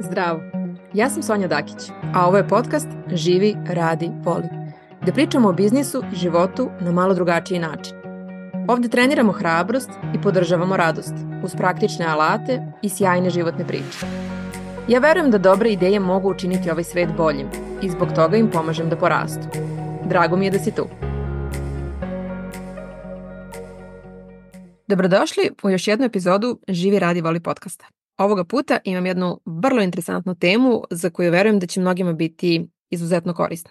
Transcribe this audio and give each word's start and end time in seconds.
Zdravo, 0.00 0.40
ja 0.94 1.10
sam 1.10 1.22
Sonja 1.22 1.48
Dakić, 1.48 1.90
a 2.14 2.26
ovo 2.26 2.36
je 2.36 2.48
podcast 2.48 2.88
Živi, 3.12 3.56
radi, 3.66 4.10
voli, 4.24 4.48
gde 5.02 5.12
pričamo 5.12 5.48
o 5.48 5.52
biznisu 5.52 6.02
i 6.12 6.16
životu 6.16 6.70
na 6.80 6.92
malo 6.92 7.14
drugačiji 7.14 7.58
način. 7.58 7.96
Ovde 8.68 8.88
treniramo 8.88 9.32
hrabrost 9.32 9.90
i 10.14 10.20
podržavamo 10.20 10.76
radost 10.76 11.14
uz 11.44 11.54
praktične 11.54 12.06
alate 12.06 12.62
i 12.82 12.88
sjajne 12.88 13.30
životne 13.30 13.66
priče. 13.66 14.06
Ja 14.88 14.98
verujem 15.00 15.30
da 15.30 15.38
dobre 15.38 15.70
ideje 15.70 16.00
mogu 16.00 16.30
učiniti 16.30 16.70
ovaj 16.70 16.84
svet 16.84 17.08
boljim 17.16 17.48
i 17.82 17.90
zbog 17.90 18.08
toga 18.14 18.36
im 18.36 18.50
pomažem 18.50 18.88
da 18.88 18.96
porastu. 18.96 19.46
Drago 20.04 20.36
mi 20.36 20.44
je 20.44 20.50
da 20.50 20.58
si 20.58 20.70
tu. 20.70 20.86
Dobrodošli 24.86 25.50
u 25.62 25.70
još 25.70 25.88
jednu 25.88 26.06
epizodu 26.06 26.58
Živi, 26.68 26.98
radi, 26.98 27.20
voli 27.20 27.40
podcasta. 27.40 27.99
Ovoga 28.20 28.44
puta 28.44 28.78
imam 28.84 29.06
jednu 29.06 29.40
vrlo 29.46 29.82
interesantnu 29.82 30.34
temu 30.34 30.82
za 30.90 31.10
koju 31.10 31.32
verujem 31.32 31.58
da 31.58 31.66
će 31.66 31.80
mnogima 31.80 32.12
biti 32.12 32.68
izuzetno 32.90 33.34
korisna. 33.34 33.70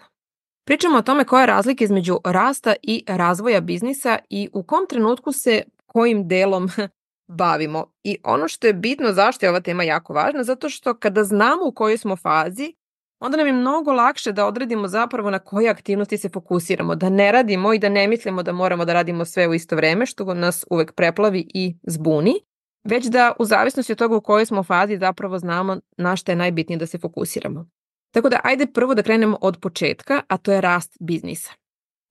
Pričamo 0.66 0.98
o 0.98 1.02
tome 1.02 1.24
koja 1.24 1.40
je 1.40 1.46
razlika 1.46 1.84
između 1.84 2.18
rasta 2.24 2.74
i 2.82 3.04
razvoja 3.06 3.60
biznisa 3.60 4.18
i 4.30 4.48
u 4.52 4.62
kom 4.62 4.86
trenutku 4.88 5.32
se 5.32 5.62
kojim 5.86 6.28
delom 6.28 6.68
bavimo. 7.40 7.92
I 8.04 8.18
ono 8.24 8.48
što 8.48 8.66
je 8.66 8.74
bitno 8.74 9.12
zašto 9.12 9.46
je 9.46 9.50
ova 9.50 9.60
tema 9.60 9.82
jako 9.82 10.12
važna, 10.12 10.44
zato 10.44 10.68
što 10.68 10.94
kada 10.94 11.24
znamo 11.24 11.66
u 11.66 11.72
kojoj 11.72 11.98
smo 11.98 12.16
fazi, 12.16 12.74
onda 13.20 13.36
nam 13.36 13.46
je 13.46 13.52
mnogo 13.52 13.92
lakše 13.92 14.32
da 14.32 14.46
odredimo 14.46 14.88
zapravo 14.88 15.30
na 15.30 15.38
koje 15.38 15.68
aktivnosti 15.68 16.18
se 16.18 16.28
fokusiramo, 16.28 16.94
da 16.94 17.08
ne 17.08 17.32
radimo 17.32 17.74
i 17.74 17.78
da 17.78 17.88
ne 17.88 18.08
mislimo 18.08 18.42
da 18.42 18.52
moramo 18.52 18.84
da 18.84 18.92
radimo 18.92 19.24
sve 19.24 19.48
u 19.48 19.54
isto 19.54 19.76
vreme, 19.76 20.06
što 20.06 20.34
nas 20.34 20.64
uvek 20.70 20.92
preplavi 20.92 21.48
i 21.54 21.76
zbuni, 21.82 22.34
već 22.84 23.06
da 23.06 23.32
u 23.38 23.44
zavisnosti 23.44 23.92
od 23.92 23.98
toga 23.98 24.16
u 24.16 24.20
kojoj 24.20 24.46
smo 24.46 24.62
fazi 24.62 24.96
zapravo 24.96 25.38
znamo 25.38 25.76
na 25.96 26.16
što 26.16 26.32
je 26.32 26.36
najbitnije 26.36 26.78
da 26.78 26.86
se 26.86 26.98
fokusiramo. 26.98 27.66
Tako 28.14 28.28
da 28.28 28.40
ajde 28.44 28.66
prvo 28.66 28.94
da 28.94 29.02
krenemo 29.02 29.38
od 29.40 29.58
početka, 29.60 30.22
a 30.28 30.36
to 30.36 30.52
je 30.52 30.60
rast 30.60 30.96
biznisa. 31.00 31.52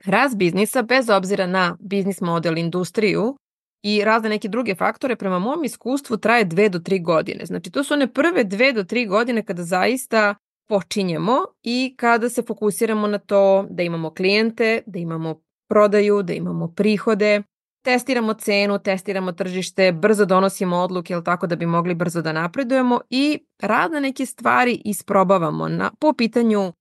Rast 0.05 0.37
biznisa, 0.37 0.81
bez 0.81 1.09
obzira 1.09 1.47
na 1.47 1.77
biznis 1.79 2.21
model, 2.21 2.57
industriju 2.57 3.35
i 3.83 4.03
razne 4.03 4.29
neke 4.29 4.47
druge 4.47 4.75
faktore, 4.75 5.15
prema 5.15 5.39
mom 5.39 5.63
iskustvu 5.63 6.17
traje 6.17 6.45
dve 6.45 6.69
do 6.69 6.79
tri 6.79 6.99
godine. 6.99 7.45
Znači, 7.45 7.71
to 7.71 7.83
su 7.83 7.93
one 7.93 8.13
prve 8.13 8.43
dve 8.43 8.73
do 8.73 8.83
tri 8.83 9.05
godine 9.05 9.45
kada 9.45 9.63
zaista 9.63 10.35
počinjemo 10.69 11.37
i 11.63 11.95
kada 11.97 12.29
se 12.29 12.41
fokusiramo 12.41 13.07
na 13.07 13.17
to 13.17 13.65
da 13.69 13.83
imamo 13.83 14.13
klijente, 14.13 14.81
da 14.85 14.99
imamo 14.99 15.41
prodaju, 15.69 16.23
da 16.23 16.33
imamo 16.33 16.67
prihode, 16.67 17.43
testiramo 17.89 18.33
cenu, 18.33 18.79
testiramo 18.79 19.31
tržište, 19.31 19.91
brzo 19.91 20.25
donosimo 20.25 20.77
odluke, 20.77 21.13
jel 21.13 21.23
tako 21.23 21.47
da 21.47 21.55
bi 21.55 21.65
mogli 21.65 21.95
brzo 21.95 22.21
da 22.21 22.31
napredujemo 22.33 22.99
i 23.09 23.39
rad 23.59 23.91
na 23.91 23.99
neke 23.99 24.25
stvari 24.25 24.81
isprobavamo 24.85 25.67
na, 25.67 25.91
po 25.99 26.13
pitanju 26.13 26.73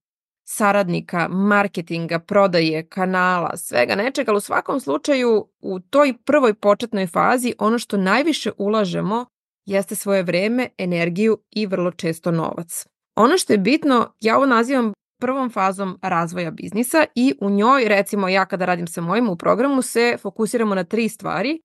saradnika, 0.44 1.28
marketinga, 1.28 2.18
prodaje, 2.18 2.88
kanala, 2.88 3.56
svega 3.56 3.94
nečega, 3.94 4.30
ali 4.30 4.36
u 4.36 4.40
svakom 4.40 4.80
slučaju 4.80 5.48
u 5.60 5.80
toj 5.80 6.14
prvoj 6.24 6.54
početnoj 6.54 7.06
fazi 7.06 7.54
ono 7.58 7.78
što 7.78 7.96
najviše 7.96 8.50
ulažemo 8.58 9.26
jeste 9.66 9.94
svoje 9.94 10.22
vreme, 10.22 10.68
energiju 10.78 11.38
i 11.50 11.66
vrlo 11.66 11.90
često 11.90 12.30
novac. 12.30 12.86
Ono 13.16 13.38
što 13.38 13.52
je 13.52 13.58
bitno, 13.58 14.12
ja 14.20 14.36
ovo 14.36 14.46
nazivam 14.46 14.92
prvom 15.18 15.50
fazom 15.50 15.98
razvoja 16.02 16.50
biznisa 16.50 17.04
i 17.14 17.34
u 17.40 17.50
njoj, 17.50 17.88
recimo 17.88 18.28
ja 18.28 18.46
kada 18.46 18.64
radim 18.64 18.86
sa 18.86 19.00
mojim 19.00 19.28
u 19.28 19.36
programu, 19.36 19.82
se 19.82 20.16
fokusiramo 20.22 20.74
na 20.74 20.84
tri 20.84 21.08
stvari, 21.08 21.60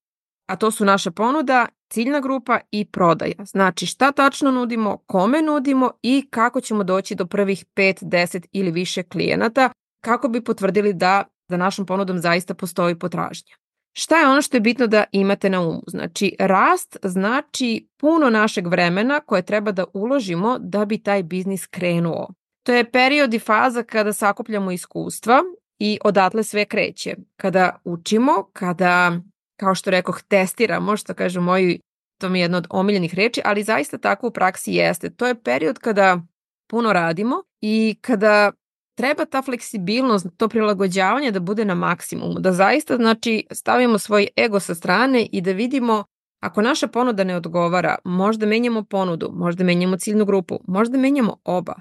a 0.49 0.55
to 0.55 0.71
su 0.71 0.85
naša 0.85 1.11
ponuda, 1.11 1.67
ciljna 1.89 2.19
grupa 2.19 2.59
i 2.71 2.85
prodaja. 2.85 3.45
Znači 3.45 3.85
šta 3.85 4.11
tačno 4.11 4.51
nudimo, 4.51 4.97
kome 4.97 5.41
nudimo 5.41 5.91
i 6.01 6.27
kako 6.29 6.61
ćemo 6.61 6.83
doći 6.83 7.15
do 7.15 7.25
prvih 7.25 7.65
5, 7.75 8.03
10 8.03 8.45
ili 8.51 8.71
više 8.71 9.03
klijenata 9.03 9.69
kako 10.03 10.28
bi 10.28 10.44
potvrdili 10.44 10.94
da 10.94 11.23
za 11.49 11.57
našom 11.57 11.85
ponudom 11.85 12.19
zaista 12.19 12.53
postoji 12.53 12.99
potražnja. 12.99 13.55
Šta 13.95 14.19
je 14.19 14.28
ono 14.28 14.41
što 14.41 14.57
je 14.57 14.61
bitno 14.61 14.88
da 14.88 15.03
imate 15.11 15.49
na 15.49 15.61
umu? 15.61 15.81
Znači, 15.88 16.35
rast 16.39 16.97
znači 17.03 17.88
puno 17.97 18.29
našeg 18.29 18.67
vremena 18.67 19.19
koje 19.19 19.41
treba 19.41 19.72
da 19.72 19.85
uložimo 19.94 20.57
da 20.59 20.85
bi 20.85 20.97
taj 20.97 21.23
biznis 21.23 21.67
krenuo. 21.67 22.28
To 22.63 22.74
je 22.74 22.91
period 22.91 23.34
i 23.34 23.40
faza 23.40 23.84
kada 23.84 24.13
sakupljamo 24.13 24.72
iskustva 24.72 25.41
i 25.79 26.00
odatle 26.03 26.44
sve 26.44 26.66
kreće. 26.66 27.16
Kada 27.35 27.81
učimo, 27.84 28.50
kada, 28.53 29.19
kao 29.59 29.75
što 29.75 29.91
rekoh, 29.91 30.22
testiramo, 30.28 30.97
što 30.97 31.13
kažu 31.13 31.41
moji, 31.41 31.79
to 32.22 32.29
mi 32.29 32.40
je 32.40 32.44
jedno 32.44 32.57
od 32.57 32.68
omiljenih 32.69 33.16
reči, 33.16 33.41
ali 33.46 33.63
zaista 33.63 33.97
tako 33.97 34.28
u 34.28 34.31
praksi 34.31 34.73
jeste. 34.73 35.09
To 35.09 35.28
je 35.28 35.44
period 35.44 35.79
kada 35.79 36.22
puno 36.69 36.94
radimo 36.94 37.44
i 37.62 37.96
kada 38.02 38.52
treba 38.97 39.25
ta 39.25 39.41
fleksibilnost, 39.41 40.28
to 40.38 40.47
prilagođavanje 40.47 41.31
da 41.31 41.40
bude 41.40 41.66
na 41.66 41.75
maksimumu, 41.75 42.40
da 42.40 42.52
zaista 42.52 42.96
znači 42.96 43.47
stavimo 43.52 43.97
svoj 43.97 44.28
ego 44.38 44.59
sa 44.59 44.75
strane 44.75 45.28
i 45.31 45.41
da 45.41 45.52
vidimo 45.52 46.03
ako 46.40 46.62
naša 46.62 46.88
ponuda 46.88 47.23
ne 47.23 47.35
odgovara, 47.35 47.96
možda 48.03 48.46
menjamo 48.46 48.84
ponudu, 48.84 49.31
možda 49.34 49.63
menjamo 49.63 49.97
ciljnu 49.97 50.25
grupu, 50.25 50.59
možda 50.68 50.97
menjamo 50.97 51.38
oba 51.44 51.73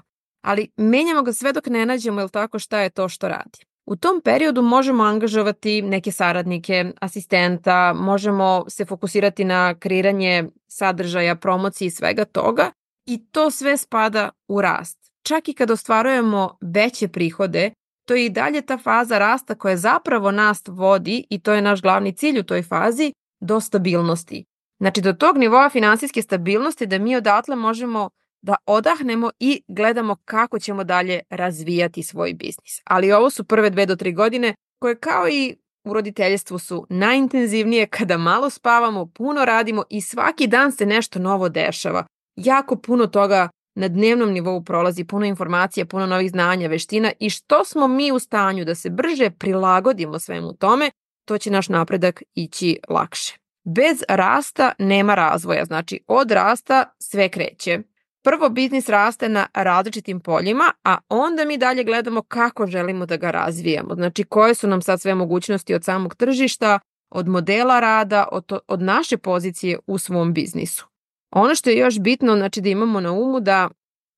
ali 0.43 0.69
menjamo 0.77 1.23
ga 1.23 1.33
sve 1.33 1.53
dok 1.53 1.67
ne 1.67 1.85
nađemo 1.85 2.21
jel 2.21 2.29
tako 2.29 2.59
šta 2.59 2.79
je 2.79 2.89
to 2.89 3.09
što 3.09 3.27
radi. 3.27 3.59
U 3.85 3.95
tom 3.95 4.21
periodu 4.21 4.61
možemo 4.61 5.03
angažovati 5.03 5.81
neke 5.81 6.11
saradnike, 6.11 6.91
asistenta, 7.01 7.93
možemo 7.93 8.65
se 8.67 8.85
fokusirati 8.85 9.43
na 9.43 9.75
kreiranje 9.79 10.49
sadržaja, 10.67 11.35
promocije 11.35 11.87
i 11.87 11.91
svega 11.91 12.25
toga 12.25 12.71
i 13.05 13.25
to 13.31 13.51
sve 13.51 13.77
spada 13.77 14.29
u 14.47 14.61
rast. 14.61 14.97
Čak 15.23 15.49
i 15.49 15.53
kad 15.53 15.71
ostvarujemo 15.71 16.57
veće 16.61 17.07
prihode, 17.07 17.71
to 18.07 18.15
je 18.15 18.25
i 18.25 18.29
dalje 18.29 18.61
ta 18.61 18.77
faza 18.77 19.19
rasta 19.19 19.55
koja 19.55 19.77
zapravo 19.77 20.31
nas 20.31 20.61
vodi 20.67 21.25
i 21.29 21.39
to 21.39 21.53
je 21.53 21.61
naš 21.61 21.81
glavni 21.81 22.15
cilj 22.15 22.39
u 22.39 22.43
toj 22.43 22.63
fazi 22.63 23.13
do 23.41 23.59
stabilnosti. 23.59 24.45
Znači 24.79 25.01
do 25.01 25.13
tog 25.13 25.37
nivoa 25.37 25.69
finansijske 25.69 26.21
stabilnosti 26.21 26.85
da 26.85 26.97
mi 26.97 27.15
odatle 27.15 27.55
možemo 27.55 28.09
da 28.43 28.55
odahnemo 28.65 29.31
i 29.39 29.61
gledamo 29.67 30.15
kako 30.25 30.59
ćemo 30.59 30.83
dalje 30.83 31.19
razvijati 31.29 32.03
svoj 32.03 32.33
biznis. 32.33 32.81
Ali 32.83 33.11
ovo 33.11 33.29
su 33.29 33.43
prve 33.43 33.69
dve 33.69 33.85
do 33.85 33.95
tri 33.95 34.13
godine 34.13 34.55
koje 34.79 34.99
kao 34.99 35.27
i 35.29 35.55
u 35.83 35.93
roditeljstvu 35.93 36.59
su 36.59 36.87
najintenzivnije 36.89 37.87
kada 37.87 38.17
malo 38.17 38.49
spavamo, 38.49 39.05
puno 39.05 39.45
radimo 39.45 39.83
i 39.89 40.01
svaki 40.01 40.47
dan 40.47 40.71
se 40.71 40.85
nešto 40.85 41.19
novo 41.19 41.49
dešava. 41.49 42.05
Jako 42.35 42.75
puno 42.75 43.07
toga 43.07 43.49
na 43.75 43.87
dnevnom 43.87 44.31
nivou 44.31 44.63
prolazi, 44.63 45.03
puno 45.03 45.25
informacija, 45.25 45.85
puno 45.85 46.05
novih 46.05 46.29
znanja, 46.29 46.67
veština 46.67 47.11
i 47.19 47.29
što 47.29 47.65
smo 47.65 47.87
mi 47.87 48.11
u 48.11 48.19
stanju 48.19 48.65
da 48.65 48.75
se 48.75 48.89
brže 48.89 49.29
prilagodimo 49.29 50.19
svemu 50.19 50.53
tome, 50.53 50.91
to 51.25 51.37
će 51.37 51.51
naš 51.51 51.69
napredak 51.69 52.23
ići 52.33 52.79
lakše. 52.89 53.37
Bez 53.65 54.03
rasta 54.09 54.71
nema 54.79 55.15
razvoja, 55.15 55.65
znači 55.65 56.03
od 56.07 56.31
rasta 56.31 56.95
sve 56.99 57.29
kreće. 57.29 57.79
Prvo 58.23 58.49
biznis 58.49 58.89
raste 58.89 59.29
na 59.29 59.47
različitim 59.53 60.19
poljima, 60.19 60.71
a 60.83 60.97
onda 61.09 61.45
mi 61.45 61.57
dalje 61.57 61.83
gledamo 61.83 62.21
kako 62.21 62.67
želimo 62.67 63.05
da 63.05 63.17
ga 63.17 63.31
razvijamo. 63.31 63.95
Znači 63.95 64.23
koje 64.23 64.55
su 64.55 64.67
nam 64.67 64.81
sad 64.81 65.01
sve 65.01 65.15
mogućnosti 65.15 65.73
od 65.73 65.83
samog 65.83 66.15
tržišta, 66.15 66.79
od 67.11 67.27
modela 67.27 67.79
rada, 67.79 68.27
od, 68.31 68.45
to, 68.45 68.59
od 68.67 68.81
naše 68.81 69.17
pozicije 69.17 69.79
u 69.87 69.97
svom 69.97 70.33
biznisu. 70.33 70.87
Ono 71.31 71.55
što 71.55 71.69
je 71.69 71.77
još 71.77 71.99
bitno, 71.99 72.35
znači 72.35 72.61
da 72.61 72.69
imamo 72.69 72.99
na 72.99 73.11
umu 73.11 73.39
da 73.39 73.69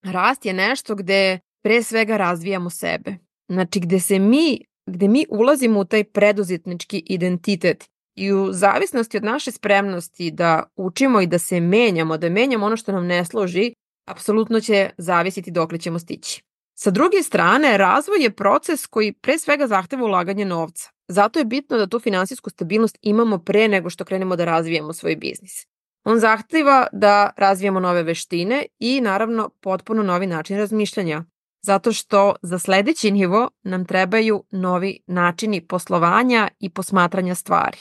rast 0.03 0.45
je 0.45 0.53
nešto 0.53 0.95
gde 0.95 1.39
pre 1.63 1.83
svega 1.83 2.17
razvijamo 2.17 2.69
sebe. 2.69 3.15
Znači 3.51 3.79
gde 3.79 3.99
se 3.99 4.19
mi, 4.19 4.65
gde 4.89 5.07
mi 5.07 5.25
ulazimo 5.29 5.79
u 5.79 5.85
taj 5.85 6.03
preduzetnički 6.03 7.03
identitet 7.05 7.85
i 8.15 8.33
u 8.33 8.53
zavisnosti 8.53 9.17
od 9.17 9.23
naše 9.23 9.51
spremnosti 9.51 10.31
da 10.31 10.63
učimo 10.75 11.21
i 11.21 11.27
da 11.27 11.39
se 11.39 11.59
menjamo, 11.59 12.17
da 12.17 12.29
menjamo 12.29 12.65
ono 12.65 12.77
što 12.77 12.91
nam 12.91 13.05
ne 13.05 13.25
složi, 13.25 13.73
apsolutno 14.05 14.59
će 14.59 14.89
zavisiti 14.97 15.51
dokle 15.51 15.77
ćemo 15.77 15.99
stići. 15.99 16.43
Sa 16.77 16.91
druge 16.91 17.23
strane, 17.23 17.77
razvoj 17.77 18.23
je 18.23 18.35
proces 18.35 18.87
koji 18.87 19.13
pre 19.13 19.37
svega 19.37 19.67
zahteva 19.67 20.03
ulaganje 20.03 20.45
novca. 20.45 20.89
Zato 21.07 21.39
je 21.39 21.45
bitno 21.45 21.77
da 21.77 21.87
tu 21.87 21.99
finansijsku 21.99 22.49
stabilnost 22.49 22.97
imamo 23.01 23.37
pre 23.37 23.67
nego 23.67 23.89
što 23.89 24.05
krenemo 24.05 24.35
da 24.35 24.45
razvijemo 24.45 24.93
svoj 24.93 25.15
biznis. 25.15 25.65
On 26.03 26.19
zahteva 26.19 26.87
da 26.91 27.29
razvijemo 27.37 27.79
nove 27.79 28.03
veštine 28.03 28.65
i 28.79 29.01
naravno 29.01 29.49
potpuno 29.61 30.03
novi 30.03 30.27
način 30.27 30.57
razmišljanja, 30.57 31.23
zato 31.61 31.91
što 31.91 32.35
za 32.41 32.59
sledeći 32.59 33.11
nivo 33.11 33.49
nam 33.63 33.85
trebaju 33.85 34.43
novi 34.51 34.99
načini 35.07 35.67
poslovanja 35.67 36.47
i 36.59 36.69
posmatranja 36.69 37.35
stvari. 37.35 37.77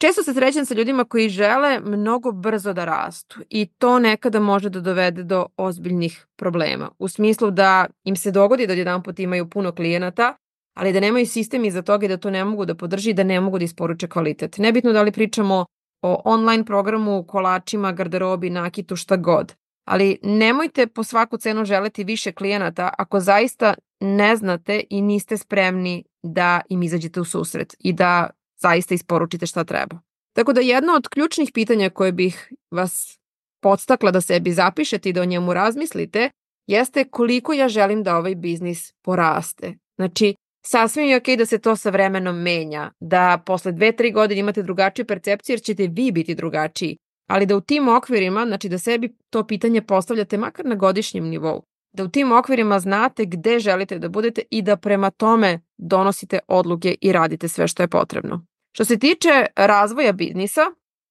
Često 0.00 0.22
se 0.22 0.34
srećem 0.34 0.64
sa 0.64 0.74
ljudima 0.74 1.04
koji 1.04 1.28
žele 1.28 1.80
mnogo 1.80 2.32
brzo 2.32 2.72
da 2.72 2.84
rastu 2.84 3.40
i 3.50 3.66
to 3.66 3.98
nekada 3.98 4.40
može 4.40 4.70
da 4.70 4.80
dovede 4.80 5.22
do 5.22 5.46
ozbiljnih 5.56 6.26
problema. 6.36 6.90
U 6.98 7.08
smislu 7.08 7.50
da 7.50 7.86
im 8.04 8.16
se 8.16 8.30
dogodi 8.30 8.66
da 8.66 8.72
jedan 8.72 9.02
put 9.02 9.18
imaju 9.18 9.50
puno 9.50 9.72
klijenata, 9.72 10.36
ali 10.76 10.92
da 10.92 11.00
nemaju 11.00 11.26
sistem 11.26 11.64
iza 11.64 11.82
toga 11.82 12.06
i 12.06 12.08
da 12.08 12.16
to 12.16 12.30
ne 12.30 12.44
mogu 12.44 12.64
da 12.64 12.74
podrži 12.74 13.10
i 13.10 13.14
da 13.14 13.24
ne 13.24 13.40
mogu 13.40 13.58
da 13.58 13.64
isporuče 13.64 14.08
kvalitet. 14.08 14.58
Nebitno 14.58 14.92
da 14.92 15.02
li 15.02 15.12
pričamo 15.12 15.64
o 16.02 16.22
online 16.24 16.64
programu, 16.64 17.24
kolačima, 17.28 17.92
garderobi, 17.92 18.50
nakitu, 18.50 18.96
šta 18.96 19.16
god. 19.16 19.54
ali 19.84 20.18
nemojte 20.22 20.86
po 20.86 21.04
svaku 21.04 21.38
cenu 21.38 21.64
želeti 21.64 22.04
više 22.04 22.32
klijenata 22.32 22.94
ako 22.98 23.20
zaista 23.20 23.74
ne 24.00 24.36
znate 24.36 24.82
i 24.90 25.02
niste 25.02 25.36
spremni 25.36 26.04
da 26.22 26.60
im 26.68 26.82
izađete 26.82 27.20
u 27.20 27.24
susret 27.24 27.76
i 27.78 27.92
da 27.92 28.30
zaista 28.62 28.94
isporučite 28.94 29.46
šta 29.46 29.64
treba. 29.64 29.98
Tako 30.32 30.52
da 30.52 30.60
jedno 30.60 30.92
od 30.92 31.08
ključnih 31.08 31.50
pitanja 31.54 31.90
koje 31.90 32.12
bih 32.12 32.52
vas 32.70 33.18
podstakla 33.62 34.10
da 34.10 34.20
sebi 34.20 34.52
zapišete 34.52 35.08
i 35.08 35.12
da 35.12 35.22
o 35.22 35.24
njemu 35.24 35.54
razmislite 35.54 36.30
jeste 36.66 37.04
koliko 37.04 37.52
ja 37.52 37.68
želim 37.68 38.02
da 38.02 38.16
ovaj 38.16 38.34
biznis 38.34 38.92
poraste. 39.04 39.74
Znači, 39.96 40.34
sasvim 40.66 41.06
je 41.06 41.16
okej 41.16 41.34
okay 41.34 41.38
da 41.38 41.46
se 41.46 41.58
to 41.58 41.76
sa 41.76 41.90
vremenom 41.90 42.42
menja, 42.42 42.90
da 43.00 43.42
posle 43.46 43.72
dve, 43.72 43.92
tri 43.96 44.12
godine 44.12 44.40
imate 44.40 44.62
drugačiju 44.62 45.06
percepciju 45.06 45.54
jer 45.54 45.60
ćete 45.60 45.86
vi 45.86 46.12
biti 46.12 46.34
drugačiji, 46.34 46.96
ali 47.28 47.46
da 47.46 47.56
u 47.56 47.60
tim 47.60 47.88
okvirima, 47.88 48.46
znači 48.46 48.68
da 48.68 48.78
sebi 48.78 49.16
to 49.30 49.46
pitanje 49.46 49.82
postavljate 49.82 50.38
makar 50.38 50.66
na 50.66 50.74
godišnjem 50.74 51.24
nivou, 51.24 51.62
da 51.92 52.04
u 52.04 52.08
tim 52.08 52.32
okvirima 52.32 52.80
znate 52.80 53.24
gde 53.24 53.58
želite 53.58 53.98
da 53.98 54.08
budete 54.08 54.42
i 54.50 54.62
da 54.62 54.76
prema 54.76 55.10
tome 55.10 55.60
donosite 55.78 56.38
odluke 56.48 56.96
i 57.00 57.12
radite 57.12 57.48
sve 57.48 57.68
što 57.68 57.82
je 57.82 57.88
potrebno. 57.88 58.46
Što 58.72 58.84
se 58.84 58.98
tiče 58.98 59.46
razvoja 59.56 60.12
biznisa, 60.12 60.60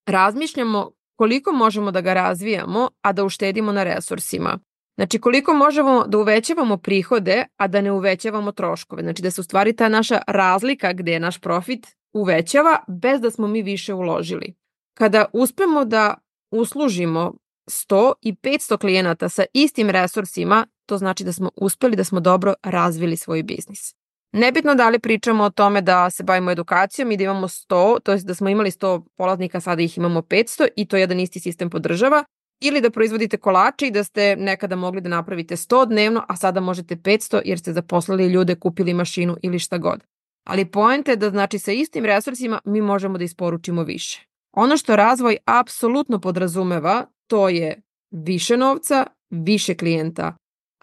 razmišljamo 0.05 0.91
koliko 1.15 1.51
možemo 1.51 1.91
da 1.91 2.01
ga 2.01 2.13
razvijamo, 2.13 2.89
a 3.01 3.13
da 3.13 3.23
uštedimo 3.23 3.71
na 3.71 3.83
resursima. 3.83 4.59
Znači 4.95 5.19
koliko 5.19 5.53
možemo 5.53 6.05
da 6.07 6.17
uvećavamo 6.17 6.77
prihode, 6.77 7.45
a 7.57 7.67
da 7.67 7.81
ne 7.81 7.91
uvećavamo 7.91 8.51
troškove. 8.51 9.03
Znači 9.03 9.21
da 9.21 9.31
se 9.31 9.41
u 9.41 9.43
stvari 9.43 9.75
ta 9.75 9.89
naša 9.89 10.21
razlika 10.27 10.93
gde 10.93 11.11
je 11.11 11.19
naš 11.19 11.39
profit 11.39 11.87
uvećava 12.13 12.83
bez 12.87 13.21
da 13.21 13.31
smo 13.31 13.47
mi 13.47 13.61
više 13.61 13.93
uložili. 13.93 14.55
Kada 14.93 15.25
uspemo 15.33 15.85
da 15.85 16.15
uslužimo 16.51 17.33
100 17.67 18.13
i 18.21 18.33
500 18.33 18.77
klijenata 18.77 19.29
sa 19.29 19.45
istim 19.53 19.89
resursima, 19.89 20.67
to 20.85 20.97
znači 20.97 21.23
da 21.23 21.33
smo 21.33 21.49
uspeli 21.55 21.95
da 21.95 22.03
smo 22.03 22.19
dobro 22.19 22.53
razvili 22.63 23.17
svoj 23.17 23.43
biznis. 23.43 23.98
Nebitno 24.31 24.75
da 24.75 24.89
li 24.89 24.99
pričamo 24.99 25.43
o 25.43 25.49
tome 25.49 25.81
da 25.81 26.09
se 26.09 26.23
bavimo 26.23 26.51
edukacijom 26.51 27.11
i 27.11 27.17
da 27.17 27.23
imamo 27.23 27.47
100, 27.47 27.99
to 27.99 28.11
je 28.11 28.17
da 28.17 28.35
smo 28.35 28.49
imali 28.49 28.71
100 28.71 29.03
polaznika, 29.17 29.59
sada 29.59 29.81
ih 29.81 29.97
imamo 29.97 30.21
500 30.21 30.67
i 30.75 30.87
to 30.87 30.97
jedan 30.97 31.19
isti 31.19 31.39
sistem 31.39 31.69
podržava, 31.69 32.23
ili 32.61 32.81
da 32.81 32.89
proizvodite 32.89 33.37
kolače 33.37 33.87
i 33.87 33.91
da 33.91 34.03
ste 34.03 34.35
nekada 34.35 34.75
mogli 34.75 35.01
da 35.01 35.09
napravite 35.09 35.55
100 35.55 35.87
dnevno, 35.87 36.25
a 36.27 36.35
sada 36.35 36.59
možete 36.59 36.95
500 36.95 37.41
jer 37.45 37.59
ste 37.59 37.73
zaposlili 37.73 38.27
ljude, 38.27 38.55
kupili 38.55 38.93
mašinu 38.93 39.37
ili 39.41 39.59
šta 39.59 39.77
god. 39.77 40.03
Ali 40.47 40.65
poenta 40.65 41.11
je 41.11 41.17
da 41.17 41.29
znači 41.29 41.59
sa 41.59 41.71
istim 41.71 42.05
resursima 42.05 42.59
mi 42.65 42.81
možemo 42.81 43.17
da 43.17 43.23
isporučimo 43.23 43.83
više. 43.83 44.25
Ono 44.51 44.77
što 44.77 44.95
razvoj 44.95 45.37
apsolutno 45.45 46.19
podrazumeva, 46.19 47.05
to 47.27 47.49
je 47.49 47.81
više 48.11 48.57
novca, 48.57 49.05
više 49.29 49.75
klijenta, 49.75 50.35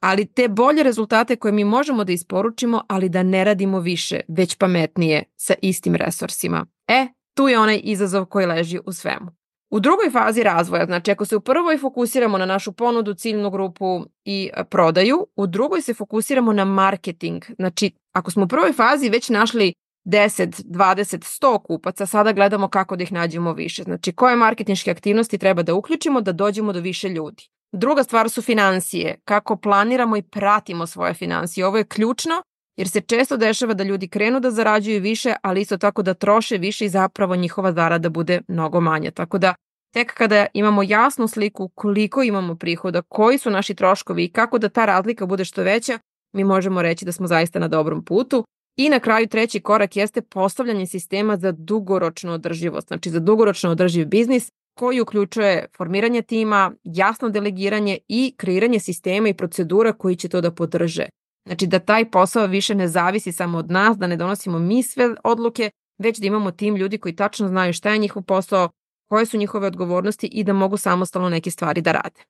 ali 0.07 0.27
te 0.27 0.49
bolje 0.49 0.83
rezultate 0.83 1.37
koje 1.37 1.53
mi 1.53 1.65
možemo 1.65 2.05
da 2.05 2.13
isporučimo, 2.13 2.83
ali 2.89 3.09
da 3.09 3.23
ne 3.23 3.45
radimo 3.45 3.81
više, 3.81 4.21
već 4.29 4.55
pametnije 4.55 5.25
sa 5.37 5.55
istim 5.63 5.95
resursima. 5.95 6.67
E, 6.89 7.07
tu 7.35 7.49
je 7.49 7.59
onaj 7.59 7.81
izazov 7.85 8.25
koji 8.25 8.47
leži 8.47 8.79
u 8.87 8.93
svemu. 8.93 9.31
U 9.71 9.81
drugoj 9.81 10.11
fazi 10.13 10.43
razvoja, 10.43 10.87
znači 10.87 11.11
ako 11.11 11.25
se 11.25 11.37
u 11.37 11.41
prvoj 11.41 11.79
fokusiramo 11.79 12.39
na 12.39 12.47
našu 12.47 12.73
ponudu, 12.73 13.15
ciljnu 13.15 13.51
grupu 13.51 14.05
i 14.25 14.51
e, 14.55 14.65
prodaju, 14.65 15.27
u 15.37 15.47
drugoj 15.47 15.83
se 15.83 15.95
fokusiramo 15.95 16.53
na 16.53 16.65
marketing. 16.65 17.45
Znači, 17.59 17.91
ako 18.13 18.31
smo 18.31 18.45
u 18.45 18.49
prvoj 18.49 18.73
fazi 18.73 19.09
već 19.09 19.29
našli 19.29 19.73
10, 20.05 20.63
20, 20.65 21.19
100 21.43 21.63
kupaca, 21.63 22.07
sada 22.07 22.33
gledamo 22.33 22.69
kako 22.69 22.97
da 22.97 23.03
ih 23.03 23.13
nađemo 23.13 23.53
više. 23.53 23.83
Znači, 23.83 24.13
koje 24.13 24.37
marketinške 24.37 24.91
aktivnosti 24.91 25.39
treba 25.39 25.63
da 25.63 25.75
uključimo 25.75 26.21
da 26.21 26.33
dođemo 26.33 26.73
do 26.73 26.81
više 26.81 27.09
ljudi. 27.09 27.49
Druga 27.73 28.03
stvar 28.03 28.31
su 28.31 28.43
financije, 28.43 29.19
kako 29.25 29.57
planiramo 29.57 30.17
i 30.17 30.23
pratimo 30.23 30.87
svoje 30.87 31.15
financije. 31.15 31.67
Ovo 31.67 31.79
je 31.79 31.85
ključno 31.85 32.43
jer 32.77 32.89
se 32.89 33.01
često 33.01 33.37
dešava 33.37 33.75
da 33.75 33.85
ljudi 33.85 34.09
krenu 34.09 34.41
da 34.41 34.51
zarađuju 34.51 35.01
više, 35.01 35.35
ali 35.43 35.61
isto 35.61 35.77
tako 35.79 36.03
da 36.03 36.15
troše 36.15 36.59
više 36.59 36.85
i 36.85 36.89
zapravo 36.89 37.37
njihova 37.37 37.73
zarada 37.73 38.09
bude 38.09 38.41
mnogo 38.49 38.81
manja. 38.81 39.11
Tako 39.11 39.39
da 39.39 39.55
tek 39.95 40.15
kada 40.15 40.47
imamo 40.55 40.83
jasnu 40.83 41.29
sliku 41.29 41.69
koliko 41.69 42.23
imamo 42.23 42.55
prihoda, 42.55 43.03
koji 43.03 43.39
su 43.39 43.51
naši 43.51 43.75
troškovi 43.75 44.25
i 44.25 44.33
kako 44.33 44.59
da 44.59 44.69
ta 44.69 44.85
razlika 44.85 45.27
bude 45.27 45.45
što 45.45 45.63
veća, 45.63 45.99
mi 46.35 46.45
možemo 46.45 46.83
reći 46.83 47.05
da 47.05 47.13
smo 47.13 47.27
zaista 47.27 47.59
na 47.59 47.69
dobrom 47.69 48.05
putu. 48.05 48.45
I 48.79 48.89
na 48.89 49.01
kraju 49.01 49.29
treći 49.29 49.61
korak 49.61 49.97
jeste 49.97 50.23
postavljanje 50.23 50.87
sistema 50.87 51.37
za 51.37 51.53
dugoročnu 51.53 52.33
održivost, 52.33 52.89
znači 52.89 53.11
za 53.11 53.21
dugoročno 53.21 53.71
održiv 53.71 54.07
biznis 54.07 54.49
koji 54.79 55.01
uključuje 55.01 55.67
formiranje 55.77 56.23
tima, 56.23 56.73
jasno 56.85 57.29
delegiranje 57.29 57.99
i 58.09 58.35
kreiranje 58.37 58.81
sistema 58.81 59.29
i 59.29 59.35
procedura 59.35 59.93
koji 59.93 60.17
će 60.17 60.29
to 60.29 60.41
da 60.41 60.51
podrže. 60.51 61.07
Znači 61.47 61.67
da 61.67 61.79
taj 61.79 62.11
posao 62.11 62.47
više 62.47 62.75
ne 62.75 62.89
zavisi 62.89 63.33
samo 63.33 63.59
od 63.59 63.71
nas, 63.71 63.97
da 63.97 64.07
ne 64.07 64.17
donosimo 64.17 64.59
mi 64.59 64.83
sve 64.83 65.15
odluke, 65.25 65.71
već 65.99 66.19
da 66.19 66.27
imamo 66.27 66.51
tim 66.51 66.77
ljudi 66.77 66.99
koji 66.99 67.17
tačno 67.17 67.49
znaju 67.49 67.73
šta 67.73 67.91
je 67.91 67.99
njihov 67.99 68.23
posao, 68.23 68.69
koje 69.09 69.27
su 69.27 69.37
njihove 69.37 69.67
odgovornosti 69.67 70.27
i 70.27 70.45
da 70.45 70.53
mogu 70.53 70.77
samostalno 70.77 71.29
neke 71.29 71.51
stvari 71.51 71.81
da 71.81 71.93
rade. 71.93 72.23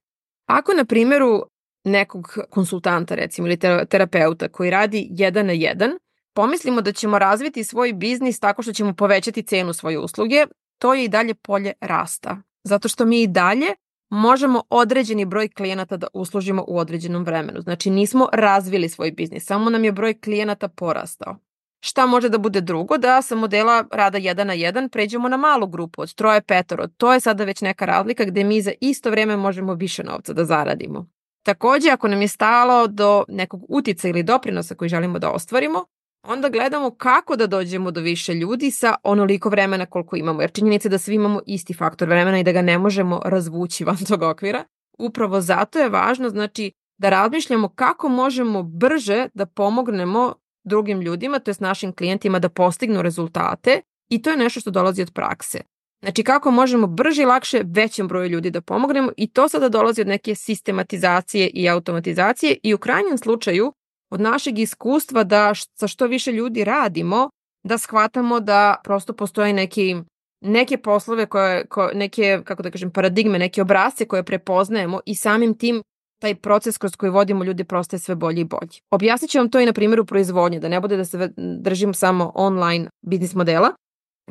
Ako 0.46 0.72
na 0.72 0.84
primjeru 0.84 1.42
nekog 1.84 2.38
konsultanta 2.50 3.14
recimo 3.14 3.46
ili 3.46 3.58
terapeuta 3.88 4.48
koji 4.48 4.70
radi 4.70 5.08
jedan 5.10 5.46
na 5.46 5.52
jedan, 5.52 5.90
pomislimo 6.34 6.80
da 6.80 6.92
ćemo 6.92 7.18
razviti 7.18 7.64
svoj 7.64 7.92
biznis 7.92 8.40
tako 8.40 8.62
što 8.62 8.72
ćemo 8.72 8.94
povećati 8.94 9.42
cenu 9.42 9.72
svoje 9.72 9.98
usluge, 9.98 10.46
to 10.78 10.94
je 10.94 11.04
i 11.04 11.08
dalje 11.08 11.34
polje 11.34 11.72
rasta. 11.80 12.36
Zato 12.64 12.88
što 12.88 13.04
mi 13.04 13.22
i 13.22 13.26
dalje 13.26 13.66
možemo 14.10 14.62
određeni 14.70 15.24
broj 15.24 15.48
klijenata 15.48 15.96
da 15.96 16.06
uslužimo 16.12 16.64
u 16.68 16.78
određenom 16.78 17.24
vremenu. 17.24 17.60
Znači 17.60 17.90
nismo 17.90 18.28
razvili 18.32 18.88
svoj 18.88 19.10
biznis, 19.10 19.46
samo 19.46 19.70
nam 19.70 19.84
je 19.84 19.92
broj 19.92 20.20
klijenata 20.20 20.68
porastao. 20.68 21.36
Šta 21.80 22.06
može 22.06 22.28
da 22.28 22.38
bude 22.38 22.60
drugo? 22.60 22.98
Da 22.98 23.22
sa 23.22 23.34
modela 23.34 23.84
rada 23.92 24.18
1 24.18 24.44
na 24.44 24.54
1 24.54 24.88
pređemo 24.88 25.28
na 25.28 25.36
malu 25.36 25.66
grupu 25.66 26.02
od 26.02 26.14
troje 26.14 26.42
petoro. 26.42 26.86
To 26.86 27.12
je 27.12 27.20
sada 27.20 27.44
već 27.44 27.60
neka 27.60 27.84
razlika 27.84 28.24
gde 28.24 28.44
mi 28.44 28.62
za 28.62 28.72
isto 28.80 29.10
vreme 29.10 29.36
možemo 29.36 29.74
više 29.74 30.04
novca 30.04 30.32
da 30.32 30.44
zaradimo. 30.44 31.06
Takođe, 31.42 31.90
ako 31.90 32.08
nam 32.08 32.22
je 32.22 32.28
stalo 32.28 32.86
do 32.86 33.24
nekog 33.28 33.64
utica 33.68 34.08
ili 34.08 34.22
doprinosa 34.22 34.74
koji 34.74 34.88
želimo 34.88 35.18
da 35.18 35.30
ostvarimo, 35.30 35.84
onda 36.28 36.48
gledamo 36.48 36.90
kako 36.90 37.36
da 37.36 37.46
dođemo 37.46 37.90
do 37.90 38.00
više 38.00 38.34
ljudi 38.34 38.70
sa 38.70 38.94
onoliko 39.02 39.48
vremena 39.48 39.86
koliko 39.86 40.16
imamo. 40.16 40.40
Jer 40.40 40.52
činjenica 40.52 40.88
je 40.88 40.90
da 40.90 40.98
svi 40.98 41.14
imamo 41.14 41.40
isti 41.46 41.74
faktor 41.74 42.08
vremena 42.08 42.40
i 42.40 42.44
da 42.44 42.52
ga 42.52 42.62
ne 42.62 42.78
možemo 42.78 43.20
razvući 43.24 43.84
van 43.84 43.96
tog 44.08 44.22
okvira. 44.22 44.64
Upravo 44.98 45.40
zato 45.40 45.78
je 45.78 45.88
važno 45.88 46.28
znači, 46.30 46.72
da 46.98 47.10
razmišljamo 47.10 47.68
kako 47.68 48.08
možemo 48.08 48.62
brže 48.62 49.28
da 49.34 49.46
pomognemo 49.46 50.34
drugim 50.64 51.00
ljudima, 51.00 51.38
to 51.38 51.50
je 51.50 51.54
našim 51.60 51.92
klijentima 51.92 52.38
da 52.38 52.48
postignu 52.48 53.02
rezultate 53.02 53.80
i 54.10 54.22
to 54.22 54.30
je 54.30 54.36
nešto 54.36 54.60
što 54.60 54.70
dolazi 54.70 55.02
od 55.02 55.12
prakse. 55.12 55.60
Znači 56.02 56.22
kako 56.22 56.50
možemo 56.50 56.86
brže 56.86 57.22
i 57.22 57.26
lakše 57.26 57.62
većem 57.64 58.08
broju 58.08 58.28
ljudi 58.28 58.50
da 58.50 58.60
pomognemo 58.60 59.10
i 59.16 59.32
to 59.32 59.48
sada 59.48 59.68
dolazi 59.68 60.00
od 60.00 60.06
neke 60.06 60.34
sistematizacije 60.34 61.50
i 61.54 61.68
automatizacije 61.68 62.56
i 62.62 62.74
u 62.74 62.78
krajnjem 62.78 63.18
slučaju 63.18 63.72
od 64.10 64.20
našeg 64.20 64.58
iskustva 64.58 65.24
da 65.24 65.52
sa 65.54 65.88
što 65.88 66.06
više 66.06 66.32
ljudi 66.32 66.64
radimo, 66.64 67.30
da 67.64 67.78
shvatamo 67.78 68.40
da 68.40 68.76
prosto 68.84 69.12
postoje 69.12 69.52
neki 69.52 69.96
neke 70.40 70.78
poslove 70.78 71.26
koje, 71.26 71.66
koje 71.66 71.94
neke, 71.94 72.40
kako 72.44 72.62
da 72.62 72.70
kažem, 72.70 72.90
paradigme, 72.90 73.38
neke 73.38 73.62
obrazce 73.62 74.04
koje 74.04 74.22
prepoznajemo 74.22 75.00
i 75.06 75.14
samim 75.14 75.54
tim 75.54 75.82
taj 76.20 76.34
proces 76.34 76.78
kroz 76.78 76.96
koji 76.96 77.10
vodimo 77.10 77.44
ljude 77.44 77.64
prostaje 77.64 78.00
sve 78.00 78.14
bolji 78.14 78.40
i 78.40 78.44
bolji. 78.44 78.80
Objasnit 78.90 79.30
ću 79.30 79.38
vam 79.38 79.50
to 79.50 79.60
i 79.60 79.66
na 79.66 79.72
primjeru 79.72 80.04
proizvodnje, 80.04 80.60
da 80.60 80.68
ne 80.68 80.80
bude 80.80 80.96
da 80.96 81.04
se 81.04 81.32
držim 81.36 81.94
samo 81.94 82.32
online 82.34 82.88
biznis 83.02 83.34
modela. 83.34 83.70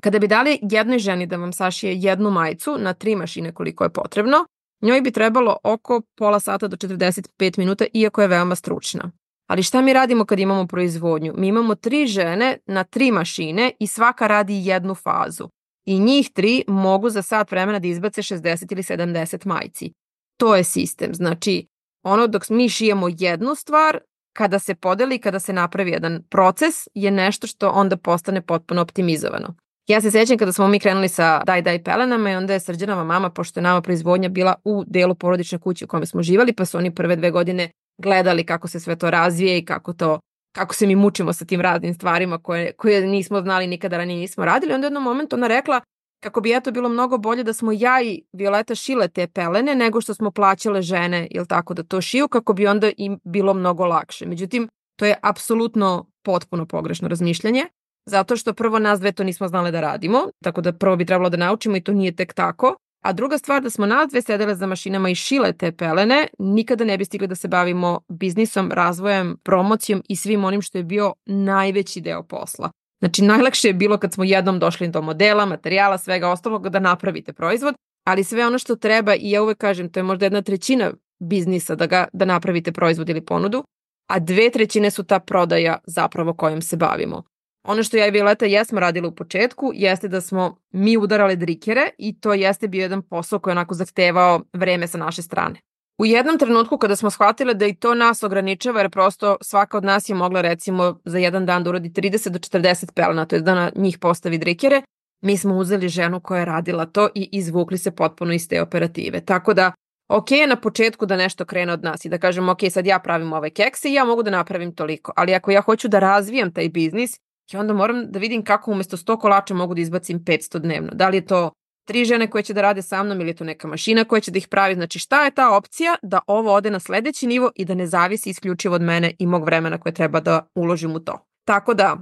Kada 0.01 0.20
bi 0.20 0.27
dali 0.27 0.60
jednoj 0.62 1.00
ženi 1.00 1.25
da 1.25 1.38
vam 1.38 1.53
sašije 1.53 1.96
jednu 1.96 2.32
majicu 2.32 2.77
na 2.79 2.94
tri 2.94 3.15
mašine 3.15 3.53
koliko 3.53 3.84
je 3.84 3.89
potrebno, 3.89 4.46
njoj 4.82 5.01
bi 5.01 5.12
trebalo 5.12 5.58
oko 5.63 6.01
pola 6.17 6.39
sata 6.39 6.67
do 6.67 6.77
45 6.77 7.58
minuta, 7.58 7.86
iako 7.94 8.22
je 8.22 8.27
veoma 8.27 8.55
stručna. 8.55 9.12
Ali 9.48 9.64
šta 9.64 9.82
mi 9.82 9.94
radimo 9.94 10.25
kad 10.25 10.40
imamo 10.40 10.68
proizvodnju? 10.68 11.34
Mi 11.38 11.48
imamo 11.48 11.75
tri 11.75 12.08
žene 12.08 12.58
na 12.66 12.84
tri 12.84 13.12
mašine 13.12 13.72
i 13.80 13.88
svaka 13.88 14.28
radi 14.28 14.62
jednu 14.66 14.96
fazu. 14.96 15.50
I 15.86 16.00
njih 16.00 16.30
tri 16.34 16.64
mogu 16.68 17.10
za 17.10 17.22
sat 17.22 17.52
vremena 17.52 17.80
da 17.80 17.88
izbace 17.88 18.22
60 18.22 18.72
ili 18.72 18.84
70 18.84 19.46
majci. 19.46 19.92
To 20.38 20.56
je 20.56 20.64
sistem. 20.64 21.14
Znači, 21.14 21.68
ono 22.04 22.28
dok 22.28 22.50
mi 22.50 22.70
šijemo 22.70 23.08
jednu 23.18 23.56
stvar, 23.56 24.00
kada 24.34 24.60
se 24.60 24.75
podeli, 24.75 25.20
kada 25.20 25.40
se 25.40 25.54
napravi 25.54 25.92
jedan 25.92 26.24
proces, 26.30 26.88
je 26.94 27.12
nešto 27.12 27.48
što 27.48 27.70
onda 27.70 27.98
postane 27.98 28.42
potpuno 28.42 28.82
optimizovano. 28.82 29.56
Ja 29.88 30.02
se 30.02 30.12
sećam 30.12 30.38
kada 30.38 30.52
smo 30.52 30.68
mi 30.68 30.80
krenuli 30.80 31.10
sa 31.10 31.44
Daj 31.44 31.62
Daj 31.62 31.84
pelenama 31.84 32.32
i 32.32 32.36
onda 32.36 32.54
je 32.54 32.60
srđanova 32.60 33.04
mama, 33.04 33.30
pošto 33.30 33.60
je 33.60 33.64
nama 33.64 33.82
proizvodnja 33.82 34.30
bila 34.30 34.56
u 34.64 34.84
delu 34.88 35.16
porodične 35.16 35.60
kuće 35.60 35.86
u 35.86 35.88
kome 35.88 36.06
smo 36.06 36.24
živali, 36.24 36.54
pa 36.54 36.66
su 36.66 36.78
oni 36.78 36.96
prve 36.96 37.16
dve 37.16 37.32
godine 37.32 37.70
gledali 37.98 38.46
kako 38.46 38.68
se 38.68 38.80
sve 38.80 38.96
to 38.96 39.10
razvije 39.10 39.58
i 39.58 39.66
kako 39.66 39.94
to 39.94 40.20
kako 40.56 40.75
se 40.75 40.88
mi 40.88 40.96
mučimo 40.96 41.34
sa 41.34 41.46
tim 41.46 41.62
raznim 41.62 41.94
stvarima 41.94 42.38
koje, 42.38 42.72
koje 42.72 43.08
nismo 43.08 43.42
znali 43.42 43.68
nikada 43.68 43.98
ranije 43.98 44.20
nismo 44.20 44.46
radili. 44.46 44.74
Onda 44.74 44.86
u 44.86 44.90
jednom 44.90 45.04
momentu 45.04 45.36
ona 45.36 45.48
rekla, 45.48 45.82
kako 46.24 46.42
bi 46.42 46.56
eto 46.56 46.72
bilo 46.72 46.90
mnogo 46.90 47.18
bolje 47.18 47.44
da 47.44 47.54
smo 47.54 47.72
ja 47.72 48.02
i 48.04 48.24
Violeta 48.34 48.75
šile 48.75 49.08
te 49.08 49.28
pelene 49.28 49.75
nego 49.75 50.02
što 50.02 50.14
smo 50.14 50.32
plaćale 50.32 50.82
žene, 50.82 51.28
jel 51.32 51.46
tako, 51.46 51.74
da 51.74 51.84
to 51.84 52.02
šiju, 52.02 52.28
kako 52.28 52.54
bi 52.54 52.68
onda 52.68 52.92
im 52.98 53.20
bilo 53.24 53.54
mnogo 53.54 53.86
lakše. 53.86 54.25
Međutim, 54.25 54.68
to 55.00 55.06
je 55.06 55.16
apsolutno 55.22 56.06
potpuno 56.24 56.66
pogrešno 56.66 57.08
razmišljanje, 57.08 57.66
zato 58.06 58.38
što 58.38 58.54
prvo 58.54 58.80
nas 58.80 59.00
dve 59.00 59.12
to 59.12 59.24
nismo 59.24 59.48
znale 59.48 59.72
da 59.72 59.82
radimo, 59.82 60.20
tako 60.44 60.62
da 60.62 60.74
prvo 60.74 60.96
bi 60.96 61.06
trebalo 61.06 61.30
da 61.30 61.38
naučimo 61.38 61.75
i 61.75 61.82
to 61.82 61.94
nije 61.94 62.16
tek 62.16 62.34
tako. 62.34 62.75
A 63.06 63.14
druga 63.14 63.38
stvar 63.38 63.62
da 63.62 63.70
smo 63.70 63.86
nas 63.86 64.10
dve 64.10 64.22
sedele 64.22 64.56
za 64.56 64.68
mašinama 64.68 65.10
i 65.10 65.16
šile 65.16 65.54
te 65.54 65.72
pelene, 65.72 66.28
nikada 66.40 66.86
ne 66.86 66.98
bi 66.98 67.06
stigli 67.06 67.28
da 67.28 67.36
se 67.36 67.48
bavimo 67.48 68.00
biznisom, 68.10 68.72
razvojem, 68.72 69.38
promocijom 69.44 70.02
i 70.10 70.16
svim 70.16 70.44
onim 70.44 70.62
što 70.62 70.78
je 70.78 70.84
bio 70.84 71.14
najveći 71.26 72.02
deo 72.02 72.24
posla. 72.24 72.70
Znači, 73.00 73.24
najlakše 73.24 73.68
je 73.68 73.74
bilo 73.74 73.98
kad 73.98 74.14
smo 74.14 74.24
jednom 74.24 74.60
došli 74.60 74.88
do 74.88 75.02
modela, 75.02 75.46
materijala, 75.46 75.98
svega 75.98 76.30
ostalog 76.30 76.70
da 76.70 76.80
napravite 76.80 77.34
proizvod, 77.34 77.76
ali 78.08 78.24
sve 78.24 78.48
ono 78.48 78.60
što 78.60 78.76
treba, 78.76 79.16
i 79.16 79.32
ja 79.32 79.44
uvek 79.44 79.58
kažem, 79.58 79.90
to 79.90 80.00
je 80.00 80.04
možda 80.04 80.26
jedna 80.26 80.42
trećina 80.42 80.92
biznisa 81.20 81.76
da, 81.76 81.86
ga, 81.86 82.08
da 82.14 82.26
napravite 82.26 82.72
proizvod 82.72 83.10
ili 83.10 83.26
ponudu, 83.26 83.64
a 84.10 84.20
dve 84.20 84.50
trećine 84.50 84.92
su 84.92 85.04
ta 85.04 85.20
prodaja 85.20 85.78
zapravo 85.88 86.34
kojom 86.34 86.62
se 86.62 86.78
bavimo. 86.78 87.24
Ono 87.67 87.84
što 87.84 87.98
ja 87.98 88.07
i 88.07 88.12
Violeta 88.12 88.45
jesmo 88.45 88.79
radili 88.79 89.07
u 89.07 89.15
početku 89.15 89.72
jeste 89.74 90.07
da 90.07 90.22
smo 90.22 90.57
mi 90.72 90.98
udarali 90.98 91.36
drikere 91.36 91.89
i 91.98 92.19
to 92.19 92.34
jeste 92.34 92.67
bio 92.67 92.81
jedan 92.81 93.01
posao 93.01 93.39
koji 93.39 93.51
je 93.51 93.57
onako 93.57 93.74
zahtevao 93.74 94.41
vreme 94.53 94.88
sa 94.88 94.98
naše 94.98 95.22
strane. 95.22 95.60
U 95.98 96.05
jednom 96.05 96.38
trenutku 96.38 96.77
kada 96.77 96.95
smo 96.95 97.10
shvatile 97.10 97.53
da 97.53 97.65
i 97.65 97.75
to 97.75 97.95
nas 97.95 98.24
ograničava, 98.24 98.79
jer 98.79 98.89
prosto 98.89 99.38
svaka 99.41 99.77
od 99.77 99.84
nas 99.84 100.10
je 100.10 100.15
mogla 100.15 100.41
recimo 100.41 101.00
za 101.05 101.17
jedan 101.17 101.45
dan 101.45 101.63
da 101.63 101.69
uradi 101.69 101.89
30 101.89 102.29
do 102.29 102.39
40 102.39 102.91
pelena, 102.91 103.25
to 103.25 103.36
je 103.36 103.41
da 103.41 103.55
na 103.55 103.72
njih 103.75 103.98
postavi 103.98 104.38
drikere, 104.38 104.81
mi 105.22 105.38
smo 105.38 105.57
uzeli 105.57 105.89
ženu 105.89 106.19
koja 106.19 106.39
je 106.39 106.45
radila 106.45 106.86
to 106.86 107.10
i 107.15 107.29
izvukli 107.31 107.77
se 107.77 107.91
potpuno 107.91 108.34
iz 108.34 108.48
te 108.48 108.62
operative. 108.62 109.22
Tako 109.22 109.53
da, 109.53 109.72
ok 110.10 110.31
je 110.31 110.48
na 110.48 110.55
početku 110.55 111.05
da 111.05 111.17
nešto 111.17 111.45
krene 111.45 111.74
od 111.74 111.84
nas 111.84 112.05
i 112.05 112.10
da 112.10 112.17
kažem, 112.17 112.50
ok, 112.50 112.60
sad 112.69 112.86
ja 112.86 113.00
pravim 113.00 113.34
ove 113.34 113.50
kekse 113.50 113.89
i 113.89 113.93
ja 113.93 114.05
mogu 114.05 114.24
da 114.24 114.31
napravim 114.31 114.75
toliko, 114.75 115.13
ali 115.15 115.34
ako 115.34 115.51
ja 115.51 115.62
hoću 115.62 115.88
da 115.88 116.00
razvijam 116.00 116.53
taj 116.53 116.69
biznis, 116.69 117.19
ja 117.52 117.60
onda 117.60 117.74
moram 117.74 118.12
da 118.12 118.20
vidim 118.20 118.44
kako 118.44 118.72
umesto 118.72 118.98
100 118.98 119.20
kolača 119.20 119.54
mogu 119.54 119.74
da 119.74 119.82
izbacim 119.82 120.20
500 120.20 120.60
dnevno. 120.60 120.90
Da 120.94 121.10
li 121.10 121.18
je 121.18 121.25
to 121.25 121.52
tri 121.88 122.06
žene 122.06 122.30
koje 122.30 122.44
će 122.44 122.54
da 122.54 122.62
rade 122.62 122.82
sa 122.82 123.04
mnom 123.04 123.22
ili 123.22 123.30
je 123.30 123.36
to 123.36 123.44
neka 123.44 123.68
mašina 123.68 124.04
koja 124.04 124.20
će 124.20 124.32
da 124.32 124.38
ih 124.38 124.48
pravi. 124.48 124.75
Znači 124.75 125.00
šta 125.00 125.25
je 125.25 125.32
ta 125.32 125.58
opcija 125.58 125.96
da 126.02 126.20
ovo 126.28 126.54
ode 126.54 126.72
na 126.72 126.80
sledeći 126.80 127.28
nivo 127.28 127.52
i 127.56 127.66
da 127.66 127.74
ne 127.74 127.88
zavisi 127.88 128.30
isključivo 128.30 128.75
od 128.75 128.82
mene 128.82 129.16
i 129.20 129.25
mog 129.25 129.46
vremena 129.46 129.78
koje 129.78 129.94
treba 129.94 130.20
da 130.20 130.48
uložim 130.56 130.92
u 130.96 131.00
to. 131.00 131.25
Tako 131.48 131.74
da, 131.74 131.98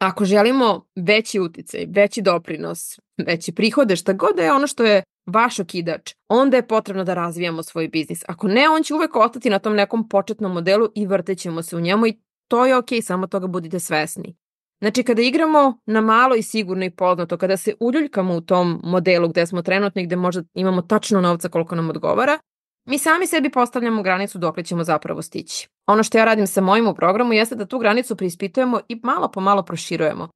ako 0.00 0.24
želimo 0.24 0.86
veći 0.96 1.40
uticaj, 1.40 1.86
veći 1.88 2.22
doprinos, 2.22 3.00
veći 3.26 3.52
prihode, 3.52 3.96
šta 3.96 4.12
god 4.12 4.36
da 4.36 4.42
je 4.42 4.52
ono 4.52 4.66
što 4.66 4.84
je 4.84 5.02
vaš 5.26 5.60
okidač, 5.60 6.14
onda 6.28 6.56
je 6.56 6.66
potrebno 6.66 7.04
da 7.04 7.14
razvijamo 7.14 7.62
svoj 7.62 7.88
biznis. 7.88 8.22
Ako 8.28 8.48
ne, 8.48 8.68
on 8.68 8.82
će 8.82 8.94
uvek 8.94 9.16
ostati 9.16 9.50
na 9.50 9.58
tom 9.58 9.74
nekom 9.74 10.08
početnom 10.08 10.52
modelu 10.52 10.88
i 10.94 11.06
vrtećemo 11.06 11.62
se 11.62 11.76
u 11.76 11.80
njemu 11.80 12.06
i 12.06 12.20
to 12.48 12.66
je 12.66 12.74
okay, 12.74 13.02
samo 13.02 13.26
toga 13.26 13.46
budite 13.46 13.80
svesni. 13.80 14.36
Znači, 14.80 15.02
kada 15.02 15.22
igramo 15.22 15.78
na 15.86 16.00
malo 16.00 16.34
i 16.34 16.42
sigurno 16.42 16.84
i 16.84 16.90
poznato, 16.90 17.36
kada 17.36 17.56
se 17.56 17.74
uljuljkamo 17.80 18.34
u 18.34 18.40
tom 18.40 18.80
modelu 18.84 19.28
gde 19.28 19.46
smo 19.46 19.62
trenutno 19.62 20.02
i 20.02 20.06
gde 20.06 20.16
možda 20.16 20.42
imamo 20.54 20.82
tačno 20.82 21.20
novca 21.20 21.48
koliko 21.48 21.74
nam 21.74 21.90
odgovara, 21.90 22.38
mi 22.86 22.98
sami 22.98 23.26
sebi 23.26 23.50
postavljamo 23.50 24.02
granicu 24.02 24.38
dok 24.38 24.62
ćemo 24.64 24.84
zapravo 24.84 25.22
stići. 25.22 25.68
Ono 25.86 26.02
što 26.02 26.18
ja 26.18 26.24
radim 26.24 26.46
sa 26.46 26.60
mojim 26.60 26.86
u 26.88 26.94
programu 26.94 27.32
jeste 27.32 27.54
da 27.54 27.66
tu 27.66 27.78
granicu 27.78 28.16
preispitujemo 28.16 28.80
i 28.88 29.00
malo 29.02 29.30
po 29.30 29.40
malo 29.40 29.62
proširujemo. 29.62 30.28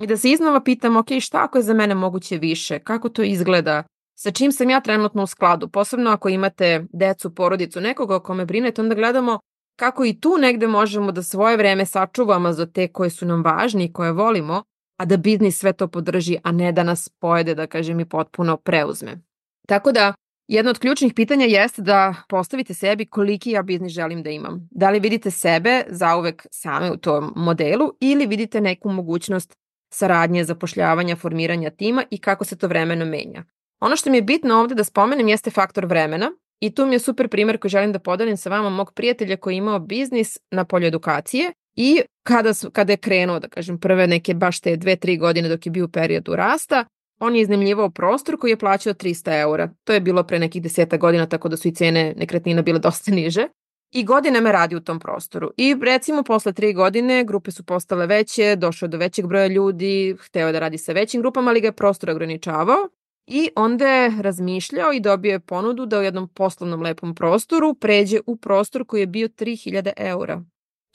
I 0.00 0.06
da 0.06 0.16
se 0.16 0.30
iznova 0.30 0.60
pitamo, 0.60 0.98
ok, 0.98 1.06
šta 1.20 1.44
ako 1.44 1.58
je 1.58 1.62
za 1.62 1.74
mene 1.74 1.94
moguće 1.94 2.38
više, 2.38 2.78
kako 2.78 3.08
to 3.08 3.22
izgleda, 3.22 3.82
sa 4.18 4.30
čim 4.30 4.52
sam 4.52 4.70
ja 4.70 4.80
trenutno 4.80 5.22
u 5.22 5.26
skladu, 5.26 5.68
posebno 5.68 6.10
ako 6.10 6.28
imate 6.28 6.84
decu, 6.92 7.34
porodicu, 7.34 7.80
nekoga 7.80 8.16
o 8.16 8.20
kome 8.20 8.44
brinete, 8.44 8.82
onda 8.82 8.94
gledamo 8.94 9.38
kako 9.76 10.04
i 10.04 10.20
tu 10.20 10.36
negde 10.38 10.66
možemo 10.66 11.12
da 11.12 11.22
svoje 11.22 11.56
vreme 11.56 11.86
sačuvamo 11.86 12.52
za 12.52 12.66
te 12.66 12.88
koje 12.88 13.10
su 13.10 13.26
nam 13.26 13.42
važni 13.42 13.84
i 13.84 13.92
koje 13.92 14.12
volimo, 14.12 14.62
a 14.96 15.04
da 15.04 15.16
biznis 15.16 15.58
sve 15.58 15.72
to 15.72 15.88
podrži, 15.88 16.38
a 16.42 16.52
ne 16.52 16.72
da 16.72 16.82
nas 16.82 17.08
pojede, 17.08 17.54
da 17.54 17.66
kažem, 17.66 18.00
i 18.00 18.04
potpuno 18.04 18.56
preuzme. 18.56 19.20
Tako 19.68 19.92
da, 19.92 20.14
jedno 20.48 20.70
od 20.70 20.78
ključnih 20.78 21.14
pitanja 21.14 21.46
jeste 21.46 21.82
da 21.82 22.14
postavite 22.28 22.74
sebi 22.74 23.06
koliki 23.06 23.50
ja 23.50 23.62
biznis 23.62 23.92
želim 23.92 24.22
da 24.22 24.30
imam. 24.30 24.68
Da 24.70 24.90
li 24.90 25.00
vidite 25.00 25.30
sebe 25.30 25.84
zauvek 25.88 26.46
same 26.50 26.92
u 26.92 26.96
tom 26.96 27.32
modelu 27.36 27.92
ili 28.00 28.26
vidite 28.26 28.60
neku 28.60 28.92
mogućnost 28.92 29.56
saradnje, 29.94 30.44
zapošljavanja, 30.44 31.16
formiranja 31.16 31.70
tima 31.70 32.04
i 32.10 32.18
kako 32.18 32.44
se 32.44 32.58
to 32.58 32.68
vremeno 32.68 33.04
menja. 33.04 33.44
Ono 33.80 33.96
što 33.96 34.10
mi 34.10 34.16
je 34.16 34.22
bitno 34.22 34.60
ovde 34.60 34.74
da 34.74 34.84
spomenem 34.84 35.28
jeste 35.28 35.50
faktor 35.50 35.86
vremena, 35.86 36.32
I 36.60 36.74
tu 36.74 36.86
mi 36.86 36.94
je 36.94 36.98
super 36.98 37.28
primer 37.28 37.58
koji 37.58 37.68
želim 37.68 37.92
da 37.92 37.98
podelim 37.98 38.36
sa 38.36 38.50
vama 38.50 38.70
mog 38.70 38.92
prijatelja 38.92 39.36
koji 39.36 39.54
je 39.54 39.58
imao 39.58 39.78
biznis 39.78 40.38
na 40.50 40.64
polju 40.64 40.86
edukacije 40.86 41.52
i 41.74 42.02
kada, 42.22 42.54
su, 42.54 42.70
kada 42.70 42.92
je 42.92 42.96
krenuo, 42.96 43.40
da 43.40 43.48
kažem, 43.48 43.78
prve 43.80 44.06
neke 44.06 44.34
baš 44.34 44.60
te 44.60 44.76
dve, 44.76 44.96
tri 44.96 45.16
godine 45.16 45.48
dok 45.48 45.66
je 45.66 45.70
bio 45.70 45.84
u 45.84 45.88
periodu 45.88 46.36
rasta, 46.36 46.84
on 47.20 47.36
je 47.36 47.42
iznajmljivao 47.42 47.90
prostor 47.90 48.38
koji 48.38 48.50
je 48.50 48.58
plaćao 48.58 48.94
300 48.94 49.40
eura. 49.40 49.70
To 49.84 49.92
je 49.92 50.00
bilo 50.00 50.22
pre 50.22 50.38
nekih 50.38 50.62
deseta 50.62 50.96
godina, 50.96 51.26
tako 51.26 51.48
da 51.48 51.56
su 51.56 51.68
i 51.68 51.74
cene 51.74 52.14
nekretnina 52.16 52.62
bile 52.62 52.78
dosta 52.88 53.10
niže. 53.10 53.48
I 53.92 54.04
godinama 54.04 54.52
radi 54.52 54.76
u 54.76 54.80
tom 54.80 54.98
prostoru. 55.00 55.50
I 55.56 55.76
recimo 55.82 56.22
posle 56.22 56.52
tri 56.52 56.72
godine 56.72 57.24
grupe 57.24 57.50
su 57.50 57.64
postale 57.64 58.06
veće, 58.06 58.56
došao 58.56 58.88
do 58.88 58.98
većeg 58.98 59.26
broja 59.26 59.46
ljudi, 59.46 60.16
hteo 60.20 60.52
da 60.52 60.58
radi 60.58 60.78
sa 60.78 60.92
većim 60.92 61.20
grupama, 61.20 61.50
ali 61.50 61.60
ga 61.60 61.68
je 61.68 61.72
prostor 61.72 62.10
ograničavao. 62.10 62.88
I 63.26 63.50
onda 63.56 63.88
je 63.88 64.22
razmišljao 64.22 64.92
i 64.92 65.00
dobio 65.00 65.32
je 65.32 65.40
ponudu 65.40 65.86
da 65.86 65.98
u 65.98 66.02
jednom 66.02 66.28
poslovnom 66.28 66.82
lepom 66.82 67.14
prostoru 67.14 67.74
pređe 67.74 68.20
u 68.26 68.36
prostor 68.36 68.84
koji 68.84 69.00
je 69.00 69.06
bio 69.06 69.28
3000 69.28 69.92
eura. 69.96 70.42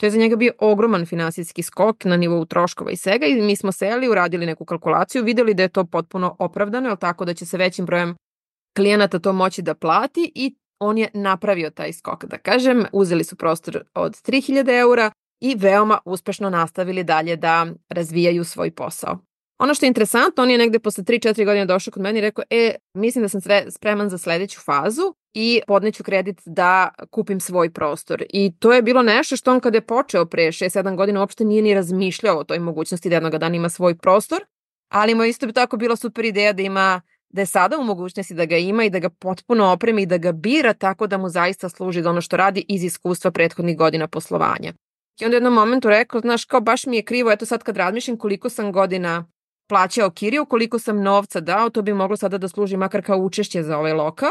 To 0.00 0.06
je 0.06 0.10
za 0.10 0.18
njega 0.18 0.36
bio 0.36 0.52
ogroman 0.58 1.06
finansijski 1.06 1.62
skok 1.62 2.04
na 2.04 2.16
nivou 2.16 2.44
troškova 2.44 2.90
i 2.90 2.96
svega 2.96 3.26
i 3.26 3.42
mi 3.42 3.56
smo 3.56 3.72
seli, 3.72 4.08
uradili 4.08 4.46
neku 4.46 4.64
kalkulaciju, 4.64 5.24
videli 5.24 5.54
da 5.54 5.62
je 5.62 5.68
to 5.68 5.84
potpuno 5.84 6.36
opravdano, 6.38 6.88
jel 6.88 6.96
tako 6.96 7.24
da 7.24 7.34
će 7.34 7.46
se 7.46 7.56
većim 7.56 7.86
brojem 7.86 8.16
klijenata 8.76 9.18
to 9.18 9.32
moći 9.32 9.62
da 9.62 9.74
plati 9.74 10.32
i 10.34 10.54
on 10.80 10.98
je 10.98 11.08
napravio 11.14 11.70
taj 11.70 11.92
skok, 11.92 12.24
da 12.24 12.38
kažem. 12.38 12.84
Uzeli 12.92 13.24
su 13.24 13.36
prostor 13.36 13.84
od 13.94 14.12
3000 14.12 14.80
eura 14.80 15.10
i 15.40 15.54
veoma 15.58 15.98
uspešno 16.04 16.50
nastavili 16.50 17.04
dalje 17.04 17.36
da 17.36 17.66
razvijaju 17.88 18.44
svoj 18.44 18.70
posao. 18.70 19.18
Ono 19.62 19.74
što 19.74 19.86
je 19.86 19.88
interesantno, 19.88 20.42
on 20.42 20.50
je 20.50 20.58
negde 20.58 20.78
posle 20.78 21.04
3-4 21.04 21.44
godine 21.44 21.66
došao 21.66 21.92
kod 21.92 22.02
mene 22.02 22.18
i 22.18 22.22
rekao, 22.22 22.44
e, 22.50 22.74
mislim 22.94 23.22
da 23.22 23.28
sam 23.28 23.40
spreman 23.70 24.08
za 24.08 24.18
sledeću 24.18 24.60
fazu 24.60 25.14
i 25.34 25.60
podneću 25.66 26.02
kredit 26.04 26.40
da 26.46 26.88
kupim 27.10 27.40
svoj 27.40 27.72
prostor. 27.72 28.24
I 28.28 28.52
to 28.58 28.72
je 28.72 28.82
bilo 28.82 29.02
nešto 29.02 29.36
što 29.36 29.52
on 29.52 29.60
kada 29.60 29.76
je 29.76 29.86
počeo 29.86 30.26
pre 30.26 30.46
6-7 30.46 30.96
godina 30.96 31.20
uopšte 31.20 31.44
nije 31.44 31.62
ni 31.62 31.74
razmišljao 31.74 32.38
o 32.38 32.44
toj 32.44 32.58
mogućnosti 32.58 33.08
da 33.08 33.16
jednog 33.16 33.38
dana 33.38 33.56
ima 33.56 33.68
svoj 33.68 33.98
prostor, 33.98 34.44
ali 34.88 35.14
mu 35.14 35.24
isto 35.24 35.46
bi 35.46 35.52
tako 35.52 35.76
bila 35.76 35.96
super 35.96 36.24
ideja 36.24 36.52
da 36.52 36.62
ima 36.62 37.00
da 37.28 37.42
je 37.42 37.46
sada 37.46 37.78
u 37.78 37.84
mogućnosti 37.84 38.34
da 38.34 38.44
ga 38.44 38.56
ima 38.56 38.84
i 38.84 38.90
da 38.90 38.98
ga 38.98 39.10
potpuno 39.10 39.72
opremi 39.72 40.02
i 40.02 40.06
da 40.06 40.16
ga 40.18 40.32
bira 40.32 40.74
tako 40.74 41.06
da 41.06 41.18
mu 41.18 41.28
zaista 41.28 41.68
služi 41.68 42.02
da 42.02 42.10
ono 42.10 42.20
što 42.20 42.36
radi 42.36 42.64
iz 42.68 42.84
iskustva 42.84 43.30
prethodnih 43.30 43.76
godina 43.76 44.08
poslovanja. 44.08 44.72
I 45.20 45.24
onda 45.24 45.34
u 45.34 45.36
jednom 45.36 45.54
momentu 45.54 45.88
rekao, 45.88 46.20
znaš, 46.20 46.44
kao 46.44 46.60
baš 46.60 46.86
mi 46.86 46.96
je 46.96 47.04
krivo, 47.04 47.32
eto 47.32 47.46
sad 47.46 47.62
kad 47.62 47.76
razmišljam 47.76 48.18
koliko 48.18 48.48
sam 48.48 48.72
godina 48.72 49.24
plaćao 49.68 50.10
kiriju, 50.10 50.46
koliko 50.46 50.78
sam 50.78 51.02
novca 51.02 51.40
dao, 51.40 51.70
to 51.70 51.82
bi 51.82 51.92
moglo 51.92 52.16
sada 52.16 52.38
da 52.38 52.48
služi 52.48 52.76
makar 52.76 53.04
kao 53.04 53.18
učešće 53.18 53.62
za 53.62 53.78
ovaj 53.78 53.92
lokal. 53.92 54.30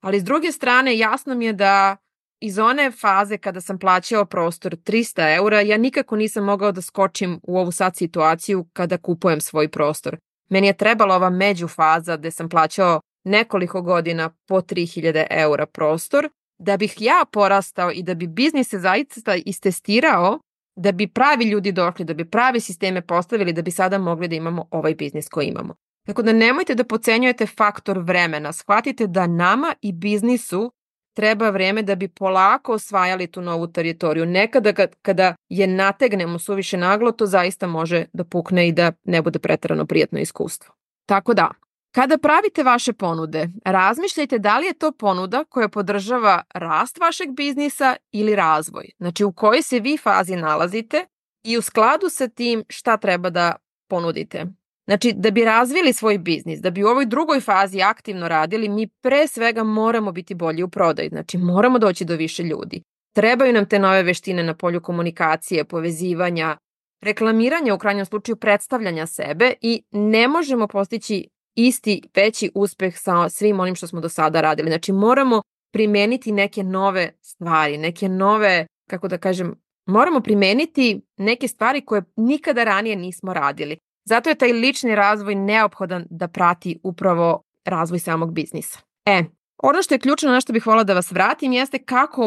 Ali 0.00 0.20
s 0.20 0.24
druge 0.24 0.52
strane, 0.52 0.98
jasno 0.98 1.34
mi 1.34 1.44
je 1.44 1.52
da 1.52 1.96
iz 2.40 2.58
one 2.58 2.90
faze 2.90 3.38
kada 3.38 3.60
sam 3.60 3.78
plaćao 3.78 4.24
prostor 4.24 4.76
300 4.76 5.36
eura, 5.36 5.60
ja 5.60 5.76
nikako 5.76 6.16
nisam 6.16 6.44
mogao 6.44 6.72
da 6.72 6.82
skočim 6.82 7.40
u 7.42 7.58
ovu 7.58 7.72
sad 7.72 7.96
situaciju 7.96 8.66
kada 8.72 8.98
kupujem 8.98 9.40
svoj 9.40 9.68
prostor. 9.68 10.16
Meni 10.50 10.66
je 10.66 10.76
trebala 10.76 11.16
ova 11.16 11.30
međufaza 11.30 12.16
gde 12.16 12.30
sam 12.30 12.48
plaćao 12.48 13.00
nekoliko 13.24 13.82
godina 13.82 14.30
po 14.48 14.60
3000 14.60 15.26
eura 15.30 15.66
prostor, 15.66 16.28
da 16.58 16.76
bih 16.76 16.94
ja 16.98 17.24
porastao 17.32 17.90
i 17.90 18.02
da 18.02 18.14
bi 18.14 18.26
biznis 18.26 18.68
se 18.68 18.78
zaista 18.78 19.34
istestirao 19.34 20.38
da 20.76 20.92
bi 20.92 21.06
pravi 21.06 21.44
ljudi 21.44 21.72
došli, 21.72 22.04
da 22.04 22.14
bi 22.14 22.30
pravi 22.30 22.60
sisteme 22.60 23.02
postavili, 23.02 23.52
da 23.52 23.62
bi 23.62 23.70
sada 23.70 23.98
mogli 23.98 24.28
da 24.28 24.34
imamo 24.34 24.68
ovaj 24.70 24.94
biznis 24.94 25.28
koji 25.28 25.46
imamo. 25.46 25.74
Tako 26.06 26.22
da 26.22 26.32
nemojte 26.32 26.74
da 26.74 26.84
pocenjujete 26.84 27.46
faktor 27.46 27.98
vremena. 27.98 28.52
Shvatite 28.52 29.06
da 29.06 29.26
nama 29.26 29.74
i 29.80 29.92
biznisu 29.92 30.72
treba 31.14 31.50
vreme 31.50 31.82
da 31.82 31.94
bi 31.94 32.08
polako 32.08 32.72
osvajali 32.72 33.26
tu 33.26 33.42
novu 33.42 33.66
teritoriju. 33.66 34.26
Nekada 34.26 34.86
kada 35.02 35.34
je 35.48 35.66
nategnemo 35.66 36.38
suviše 36.38 36.76
naglo, 36.76 37.12
to 37.12 37.26
zaista 37.26 37.66
može 37.66 38.04
da 38.12 38.24
pukne 38.24 38.68
i 38.68 38.72
da 38.72 38.92
ne 39.04 39.22
bude 39.22 39.38
pretarano 39.38 39.86
prijatno 39.86 40.18
iskustvo. 40.18 40.74
Tako 41.06 41.34
da, 41.34 41.50
Kada 41.94 42.18
pravite 42.18 42.62
vaše 42.62 42.92
ponude, 42.92 43.48
razmišljajte 43.64 44.38
da 44.38 44.58
li 44.58 44.66
je 44.66 44.74
to 44.74 44.92
ponuda 44.92 45.44
koja 45.44 45.68
podržava 45.68 46.42
rast 46.54 46.98
vašeg 46.98 47.30
biznisa 47.30 47.96
ili 48.12 48.36
razvoj. 48.36 48.90
Znači 48.98 49.24
u 49.24 49.32
kojoj 49.32 49.62
se 49.62 49.80
vi 49.80 49.96
fazi 49.96 50.36
nalazite 50.36 51.06
i 51.44 51.58
u 51.58 51.62
skladu 51.62 52.08
sa 52.08 52.28
tim 52.28 52.64
šta 52.68 52.96
treba 52.96 53.30
da 53.30 53.56
ponudite. 53.88 54.46
Znači, 54.86 55.12
da 55.16 55.30
bi 55.30 55.44
razvili 55.44 55.92
svoj 55.92 56.18
biznis, 56.18 56.60
da 56.60 56.70
bi 56.70 56.84
u 56.84 56.88
ovoj 56.88 57.06
drugoj 57.06 57.40
fazi 57.40 57.82
aktivno 57.82 58.28
radili, 58.28 58.68
mi 58.68 58.88
pre 58.88 59.26
svega 59.26 59.64
moramo 59.64 60.12
biti 60.12 60.34
bolji 60.34 60.62
u 60.62 60.68
prodaju. 60.68 61.08
Znači, 61.08 61.38
moramo 61.38 61.78
doći 61.78 62.04
do 62.04 62.16
više 62.16 62.42
ljudi. 62.42 62.82
Trebaju 63.14 63.52
nam 63.52 63.68
te 63.68 63.78
nove 63.78 64.02
veštine 64.02 64.42
na 64.42 64.54
polju 64.54 64.80
komunikacije, 64.80 65.64
povezivanja, 65.64 66.56
reklamiranja, 67.02 67.74
u 67.74 67.78
krajnjem 67.78 68.06
slučaju 68.06 68.36
predstavljanja 68.36 69.06
sebe 69.06 69.54
i 69.60 69.82
ne 69.90 70.28
možemo 70.28 70.66
postići 70.66 71.28
isti 71.54 72.02
veći 72.16 72.50
uspeh 72.54 72.94
sa 72.96 73.28
svim 73.28 73.60
onim 73.60 73.74
što 73.74 73.86
smo 73.86 74.00
do 74.00 74.08
sada 74.08 74.40
radili. 74.40 74.70
Znači, 74.70 74.92
moramo 74.92 75.42
primeniti 75.72 76.32
neke 76.32 76.62
nove 76.62 77.12
stvari, 77.20 77.78
neke 77.78 78.08
nove, 78.08 78.66
kako 78.90 79.08
da 79.08 79.18
kažem, 79.18 79.54
moramo 79.86 80.20
primeniti 80.20 81.00
neke 81.16 81.48
stvari 81.48 81.84
koje 81.84 82.02
nikada 82.16 82.64
ranije 82.64 82.96
nismo 82.96 83.32
radili. 83.32 83.78
Zato 84.04 84.28
je 84.28 84.34
taj 84.34 84.52
lični 84.52 84.94
razvoj 84.94 85.34
neophodan 85.34 86.06
da 86.10 86.28
prati 86.28 86.80
upravo 86.82 87.42
razvoj 87.64 87.98
samog 87.98 88.32
biznisa. 88.32 88.78
E, 89.06 89.24
ono 89.62 89.82
što 89.82 89.94
je 89.94 89.98
ključno 89.98 90.30
na 90.30 90.40
što 90.40 90.52
bih 90.52 90.66
volila 90.66 90.84
da 90.84 90.94
vas 90.94 91.12
vratim 91.12 91.52
jeste 91.52 91.78
kako 91.78 92.26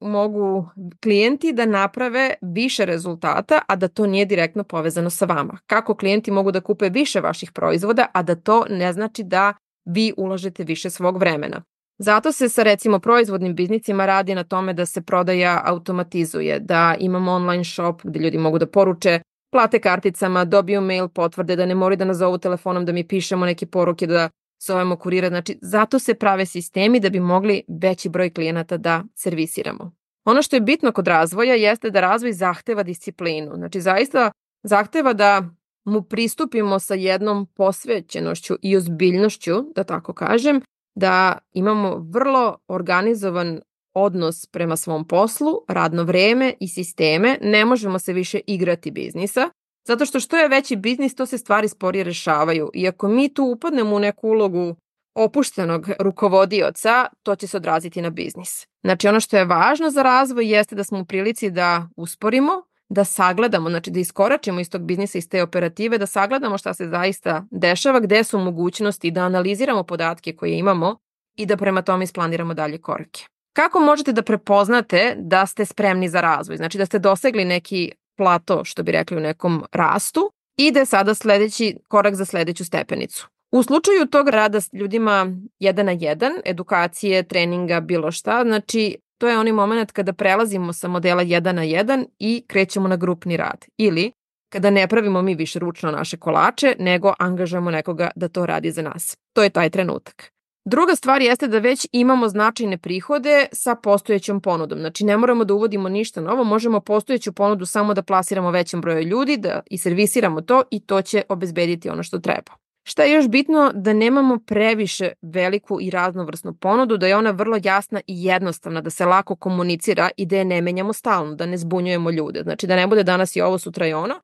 mogu 0.00 0.68
klijenti 1.02 1.52
da 1.52 1.66
naprave 1.66 2.34
više 2.42 2.84
rezultata, 2.84 3.60
a 3.68 3.76
da 3.76 3.88
to 3.88 4.06
nije 4.06 4.24
direktno 4.24 4.64
povezano 4.64 5.10
sa 5.10 5.24
vama. 5.24 5.58
Kako 5.66 5.94
klijenti 5.96 6.30
mogu 6.30 6.52
da 6.52 6.60
kupe 6.60 6.88
više 6.88 7.20
vaših 7.20 7.52
proizvoda, 7.52 8.06
a 8.12 8.22
da 8.22 8.34
to 8.34 8.64
ne 8.70 8.92
znači 8.92 9.22
da 9.22 9.54
vi 9.84 10.12
ulažete 10.16 10.64
više 10.64 10.90
svog 10.90 11.18
vremena. 11.18 11.62
Zato 11.98 12.32
se 12.32 12.48
sa 12.48 12.62
recimo 12.62 12.98
proizvodnim 12.98 13.54
biznicima 13.54 14.06
radi 14.06 14.34
na 14.34 14.44
tome 14.44 14.72
da 14.72 14.86
se 14.86 15.02
prodaja 15.02 15.62
automatizuje, 15.64 16.60
da 16.60 16.94
imamo 16.98 17.32
online 17.32 17.64
shop 17.64 18.00
gde 18.04 18.20
ljudi 18.20 18.38
mogu 18.38 18.58
da 18.58 18.66
poruče 18.66 19.20
plate 19.52 19.78
karticama, 19.80 20.44
dobiju 20.44 20.80
mail 20.80 21.08
potvrde, 21.08 21.56
da 21.56 21.66
ne 21.66 21.74
moraju 21.74 21.96
da 21.96 22.04
nazovu 22.04 22.38
telefonom 22.38 22.84
da 22.84 22.92
mi 22.92 23.08
pišemo 23.08 23.46
neke 23.46 23.66
poruke, 23.66 24.06
da 24.06 24.28
zovemo 24.66 24.96
kurira. 24.96 25.28
Znači, 25.28 25.58
zato 25.62 25.98
se 25.98 26.14
prave 26.14 26.46
sistemi 26.46 27.00
da 27.00 27.10
bi 27.10 27.20
mogli 27.20 27.62
veći 27.68 28.08
broj 28.08 28.30
klijenata 28.30 28.76
da 28.76 29.04
servisiramo. 29.14 29.92
Ono 30.24 30.42
što 30.42 30.56
je 30.56 30.60
bitno 30.60 30.92
kod 30.92 31.06
razvoja 31.06 31.54
jeste 31.54 31.90
da 31.90 32.00
razvoj 32.00 32.32
zahteva 32.32 32.82
disciplinu. 32.82 33.54
Znači, 33.56 33.80
zaista 33.80 34.30
zahteva 34.62 35.12
da 35.12 35.48
mu 35.84 36.02
pristupimo 36.02 36.78
sa 36.78 36.94
jednom 36.94 37.46
posvećenošću 37.46 38.54
i 38.62 38.76
ozbiljnošću, 38.76 39.52
da 39.74 39.84
tako 39.84 40.12
kažem, 40.12 40.60
da 40.94 41.38
imamo 41.52 41.96
vrlo 41.96 42.58
organizovan 42.68 43.60
odnos 43.94 44.46
prema 44.46 44.76
svom 44.76 45.08
poslu, 45.08 45.64
radno 45.68 46.02
vreme 46.02 46.54
i 46.60 46.68
sisteme, 46.68 47.38
ne 47.42 47.64
možemo 47.64 47.98
se 47.98 48.12
više 48.12 48.40
igrati 48.46 48.90
biznisa, 48.90 49.50
zato 49.86 50.06
što 50.06 50.20
što 50.20 50.36
je 50.36 50.48
veći 50.48 50.76
biznis, 50.76 51.14
to 51.14 51.26
se 51.26 51.38
stvari 51.38 51.68
sporije 51.68 52.04
rešavaju. 52.04 52.70
I 52.74 52.88
ako 52.88 53.08
mi 53.08 53.34
tu 53.34 53.44
upadnemo 53.44 53.96
u 53.96 53.98
neku 53.98 54.28
ulogu 54.28 54.76
opuštenog 55.14 55.88
rukovodioca, 56.00 57.06
to 57.22 57.36
će 57.36 57.46
se 57.46 57.56
odraziti 57.56 58.02
na 58.02 58.10
biznis. 58.10 58.66
Znači 58.82 59.08
ono 59.08 59.20
što 59.20 59.36
je 59.36 59.44
važno 59.44 59.90
za 59.90 60.02
razvoj 60.02 60.50
jeste 60.50 60.74
da 60.74 60.84
smo 60.84 61.00
u 61.00 61.04
prilici 61.04 61.50
da 61.50 61.88
usporimo, 61.96 62.52
da 62.88 63.04
sagledamo, 63.04 63.70
znači 63.70 63.90
da 63.90 64.00
iskoračimo 64.00 64.60
iz 64.60 64.70
tog 64.70 64.82
biznisa, 64.82 65.18
iz 65.18 65.28
te 65.28 65.42
operative, 65.42 65.98
da 65.98 66.06
sagledamo 66.06 66.58
šta 66.58 66.74
se 66.74 66.88
zaista 66.88 67.44
dešava, 67.50 68.00
gde 68.00 68.24
su 68.24 68.38
mogućnosti, 68.38 69.10
da 69.10 69.20
analiziramo 69.20 69.82
podatke 69.82 70.36
koje 70.36 70.58
imamo 70.58 70.96
i 71.36 71.46
da 71.46 71.56
prema 71.56 71.82
tome 71.82 72.04
isplaniramo 72.04 72.54
dalje 72.54 72.78
korake. 72.78 73.24
Kako 73.52 73.80
možete 73.80 74.12
da 74.12 74.22
prepoznate 74.22 75.16
da 75.18 75.46
ste 75.46 75.64
spremni 75.64 76.08
za 76.08 76.20
razvoj? 76.20 76.56
Znači 76.56 76.78
da 76.78 76.86
ste 76.86 76.98
dosegli 76.98 77.44
neki 77.44 77.92
plato, 78.16 78.64
što 78.64 78.82
bi 78.82 78.92
rekli 78.92 79.16
u 79.16 79.20
nekom 79.20 79.64
rastu, 79.72 80.30
i 80.56 80.72
je 80.74 80.86
sada 80.86 81.14
sledeći 81.14 81.76
korak 81.88 82.14
za 82.14 82.24
sledeću 82.24 82.64
stepenicu. 82.64 83.28
U 83.52 83.62
slučaju 83.62 84.06
tog 84.06 84.28
rada 84.28 84.60
s 84.60 84.72
ljudima 84.72 85.26
jedan 85.58 85.86
na 85.86 85.92
jedan, 85.92 86.32
edukacije, 86.44 87.22
treninga, 87.22 87.80
bilo 87.80 88.10
šta, 88.10 88.42
znači 88.44 88.96
to 89.18 89.28
je 89.28 89.38
onaj 89.38 89.52
moment 89.52 89.92
kada 89.92 90.12
prelazimo 90.12 90.72
sa 90.72 90.88
modela 90.88 91.24
1 91.24 91.52
na 91.52 91.62
1 91.62 92.04
i 92.18 92.44
krećemo 92.46 92.88
na 92.88 92.96
grupni 92.96 93.36
rad. 93.36 93.64
Ili 93.78 94.12
kada 94.52 94.70
ne 94.70 94.88
pravimo 94.88 95.22
mi 95.22 95.34
više 95.34 95.58
ručno 95.58 95.90
naše 95.90 96.16
kolače, 96.16 96.76
nego 96.78 97.14
angažujemo 97.18 97.70
nekoga 97.70 98.10
da 98.16 98.28
to 98.28 98.46
radi 98.46 98.70
za 98.70 98.82
nas. 98.82 99.16
To 99.32 99.42
je 99.42 99.50
taj 99.50 99.70
trenutak. 99.70 100.33
Druga 100.66 100.96
stvar 100.96 101.22
jeste 101.22 101.48
da 101.48 101.58
već 101.58 101.86
imamo 101.92 102.28
značajne 102.28 102.78
prihode 102.78 103.46
sa 103.52 103.74
postojećom 103.74 104.40
ponudom. 104.40 104.78
Znači 104.78 105.04
ne 105.04 105.16
moramo 105.16 105.44
da 105.44 105.54
uvodimo 105.54 105.88
ništa 105.88 106.20
novo, 106.20 106.44
možemo 106.44 106.80
postojeću 106.80 107.32
ponudu 107.32 107.66
samo 107.66 107.94
da 107.94 108.02
plasiramo 108.02 108.50
većem 108.50 108.80
broju 108.80 109.02
ljudi 109.02 109.36
da 109.36 109.60
i 109.70 109.78
servisiramo 109.78 110.40
to 110.40 110.62
i 110.70 110.80
to 110.80 111.02
će 111.02 111.22
obezbediti 111.28 111.88
ono 111.88 112.02
što 112.02 112.18
treba. 112.18 112.52
Šta 112.86 113.02
je 113.02 113.12
još 113.12 113.28
bitno? 113.28 113.70
Da 113.74 113.92
nemamo 113.92 114.38
previše 114.46 115.12
veliku 115.22 115.78
i 115.80 115.90
raznovrsnu 115.90 116.54
ponudu, 116.54 116.96
da 116.96 117.06
je 117.06 117.16
ona 117.16 117.30
vrlo 117.30 117.58
jasna 117.62 118.00
i 118.06 118.24
jednostavna, 118.24 118.80
da 118.80 118.90
se 118.90 119.06
lako 119.06 119.36
komunicira 119.36 120.10
i 120.16 120.26
da 120.26 120.36
je 120.36 120.44
ne 120.44 120.60
menjamo 120.60 120.92
stalno, 120.92 121.34
da 121.34 121.46
ne 121.46 121.56
zbunjujemo 121.56 122.10
ljude. 122.10 122.42
Znači 122.42 122.66
da 122.66 122.76
ne 122.76 122.86
bude 122.86 123.02
danas 123.02 123.36
i 123.36 123.40
ovo, 123.40 123.58
sutra 123.58 123.86
i 123.86 123.92
ono. 123.92 124.14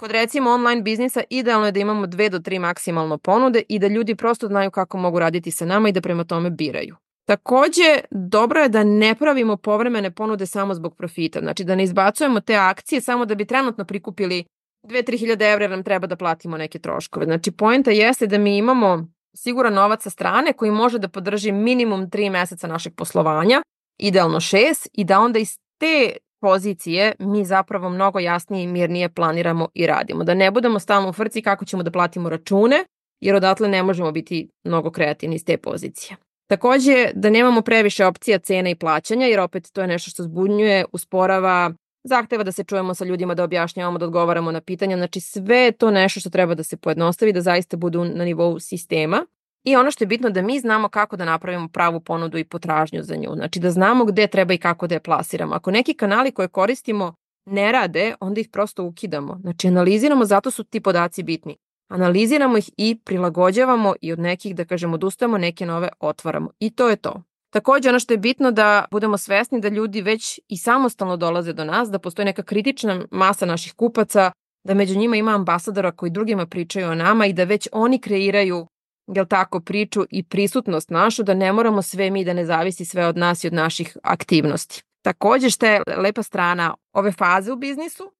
Kod 0.00 0.10
recimo 0.10 0.50
online 0.50 0.82
biznisa 0.82 1.22
idealno 1.30 1.66
je 1.66 1.72
da 1.72 1.80
imamo 1.80 2.06
dve 2.06 2.28
do 2.28 2.38
tri 2.38 2.58
maksimalno 2.58 3.18
ponude 3.18 3.62
i 3.68 3.78
da 3.78 3.86
ljudi 3.86 4.14
prosto 4.14 4.46
znaju 4.46 4.70
kako 4.70 4.98
mogu 4.98 5.18
raditi 5.18 5.50
sa 5.50 5.66
nama 5.66 5.88
i 5.88 5.92
da 5.92 6.00
prema 6.00 6.24
tome 6.24 6.50
biraju. 6.50 6.96
Takođe, 7.24 8.00
dobro 8.10 8.60
je 8.60 8.68
da 8.68 8.84
ne 8.84 9.14
pravimo 9.14 9.56
povremene 9.56 10.10
ponude 10.10 10.46
samo 10.46 10.74
zbog 10.74 10.96
profita, 10.96 11.40
znači 11.40 11.64
da 11.64 11.74
ne 11.74 11.82
izbacujemo 11.82 12.40
te 12.40 12.54
akcije 12.54 13.00
samo 13.00 13.24
da 13.24 13.34
bi 13.34 13.44
trenutno 13.44 13.84
prikupili 13.84 14.44
2-3 14.82 15.18
hiljade 15.18 15.44
evra 15.44 15.68
nam 15.68 15.82
treba 15.82 16.06
da 16.06 16.16
platimo 16.16 16.56
neke 16.56 16.78
troškove. 16.78 17.26
Znači, 17.26 17.50
poenta 17.50 17.90
jeste 17.90 18.26
da 18.26 18.38
mi 18.38 18.56
imamo 18.56 19.06
siguran 19.34 19.74
novac 19.74 20.02
sa 20.02 20.10
strane 20.10 20.52
koji 20.52 20.70
može 20.70 20.98
da 20.98 21.08
podrži 21.08 21.52
minimum 21.52 22.10
3 22.10 22.30
meseca 22.30 22.66
našeg 22.66 22.94
poslovanja, 22.94 23.62
idealno 23.98 24.40
6, 24.40 24.88
i 24.92 25.04
da 25.04 25.20
onda 25.20 25.38
iz 25.38 25.58
te 25.78 26.16
pozicije 26.40 27.12
mi 27.18 27.44
zapravo 27.44 27.88
mnogo 27.88 28.18
jasnije 28.18 28.64
i 28.64 28.66
mirnije 28.66 29.08
planiramo 29.08 29.68
i 29.74 29.86
radimo. 29.86 30.24
Da 30.24 30.34
ne 30.34 30.50
budemo 30.50 30.78
stalno 30.78 31.08
u 31.08 31.12
frci 31.12 31.42
kako 31.42 31.64
ćemo 31.64 31.82
da 31.82 31.90
platimo 31.90 32.28
račune, 32.28 32.84
jer 33.20 33.34
odatle 33.34 33.68
ne 33.68 33.82
možemo 33.82 34.12
biti 34.12 34.48
mnogo 34.64 34.90
kreativni 34.90 35.36
iz 35.36 35.44
te 35.44 35.56
pozicije. 35.56 36.16
Takođe, 36.46 37.10
da 37.14 37.30
nemamo 37.30 37.62
previše 37.62 38.06
opcija 38.06 38.38
cena 38.38 38.70
i 38.70 38.74
plaćanja, 38.74 39.26
jer 39.26 39.40
opet 39.40 39.68
to 39.72 39.80
je 39.80 39.86
nešto 39.86 40.10
što 40.10 40.22
zbunjuje, 40.22 40.84
usporava, 40.92 41.72
zahteva 42.04 42.44
da 42.44 42.52
se 42.52 42.64
čujemo 42.64 42.94
sa 42.94 43.04
ljudima, 43.04 43.34
da 43.34 43.44
objašnjavamo, 43.44 43.98
da 43.98 44.06
odgovaramo 44.06 44.52
na 44.52 44.60
pitanja. 44.60 44.96
Znači 44.96 45.20
sve 45.20 45.56
je 45.56 45.72
to 45.72 45.90
nešto 45.90 46.20
što 46.20 46.30
treba 46.30 46.54
da 46.54 46.62
se 46.62 46.76
pojednostavi, 46.76 47.32
da 47.32 47.40
zaista 47.40 47.76
budu 47.76 48.04
na 48.04 48.24
nivou 48.24 48.60
sistema. 48.60 49.26
I 49.64 49.76
ono 49.76 49.90
što 49.90 50.04
je 50.04 50.08
bitno 50.08 50.30
da 50.30 50.42
mi 50.42 50.60
znamo 50.60 50.88
kako 50.88 51.16
da 51.16 51.24
napravimo 51.24 51.68
pravu 51.68 52.00
ponudu 52.00 52.38
i 52.38 52.44
potražnju 52.44 53.02
za 53.02 53.16
nju. 53.16 53.34
Znači 53.34 53.60
da 53.60 53.70
znamo 53.70 54.04
gde 54.04 54.26
treba 54.26 54.54
i 54.54 54.58
kako 54.58 54.86
da 54.86 54.94
je 54.94 55.00
plasiramo. 55.00 55.54
Ako 55.54 55.70
neki 55.70 55.94
kanali 55.94 56.32
koje 56.32 56.48
koristimo 56.48 57.14
ne 57.46 57.72
rade, 57.72 58.14
onda 58.20 58.40
ih 58.40 58.48
prosto 58.48 58.84
ukidamo. 58.84 59.38
Znači 59.40 59.68
analiziramo, 59.68 60.24
zato 60.24 60.50
su 60.50 60.64
ti 60.64 60.80
podaci 60.80 61.22
bitni. 61.22 61.56
Analiziramo 61.88 62.58
ih 62.58 62.70
i 62.76 62.98
prilagođavamo 63.04 63.94
i 64.00 64.12
od 64.12 64.18
nekih, 64.18 64.54
da 64.54 64.64
kažemo, 64.64 64.94
odustajemo, 64.94 65.38
neke 65.38 65.66
nove 65.66 65.88
otvaramo. 66.00 66.50
I 66.58 66.70
to 66.70 66.88
je 66.88 66.96
to. 66.96 67.22
Takođe, 67.52 67.88
ono 67.88 67.98
što 67.98 68.14
je 68.14 68.18
bitno 68.18 68.50
da 68.50 68.84
budemo 68.90 69.18
svesni 69.18 69.60
da 69.60 69.68
ljudi 69.68 70.02
već 70.02 70.40
i 70.48 70.58
samostalno 70.58 71.16
dolaze 71.16 71.52
do 71.52 71.64
nas, 71.64 71.90
da 71.90 71.98
postoji 71.98 72.26
neka 72.26 72.42
kritična 72.42 73.04
masa 73.10 73.46
naših 73.46 73.72
kupaca, 73.72 74.32
da 74.64 74.74
među 74.74 74.98
njima 74.98 75.16
ima 75.16 75.34
ambasadora 75.34 75.92
koji 75.92 76.10
drugima 76.10 76.46
pričaju 76.46 76.88
o 76.88 76.94
nama 76.94 77.26
i 77.26 77.32
da 77.32 77.44
već 77.44 77.68
oni 77.72 77.98
kreiraju 77.98 78.66
jel 79.14 79.26
tako, 79.26 79.60
priču 79.60 80.04
i 80.10 80.22
prisutnost 80.22 80.90
našu, 80.90 81.22
da 81.22 81.34
ne 81.34 81.52
moramo 81.52 81.82
sve 81.82 82.10
mi 82.10 82.24
da 82.24 82.32
ne 82.32 82.44
zavisi 82.44 82.84
sve 82.84 83.06
od 83.06 83.16
nas 83.16 83.44
i 83.44 83.46
od 83.46 83.52
naših 83.52 83.96
aktivnosti. 84.02 84.82
Takođe, 85.02 85.50
što 85.50 85.66
je 85.66 85.82
lepa 85.96 86.22
strana 86.22 86.74
ove 86.92 87.12
faze 87.12 87.52
u 87.52 87.56
biznisu, 87.56 88.12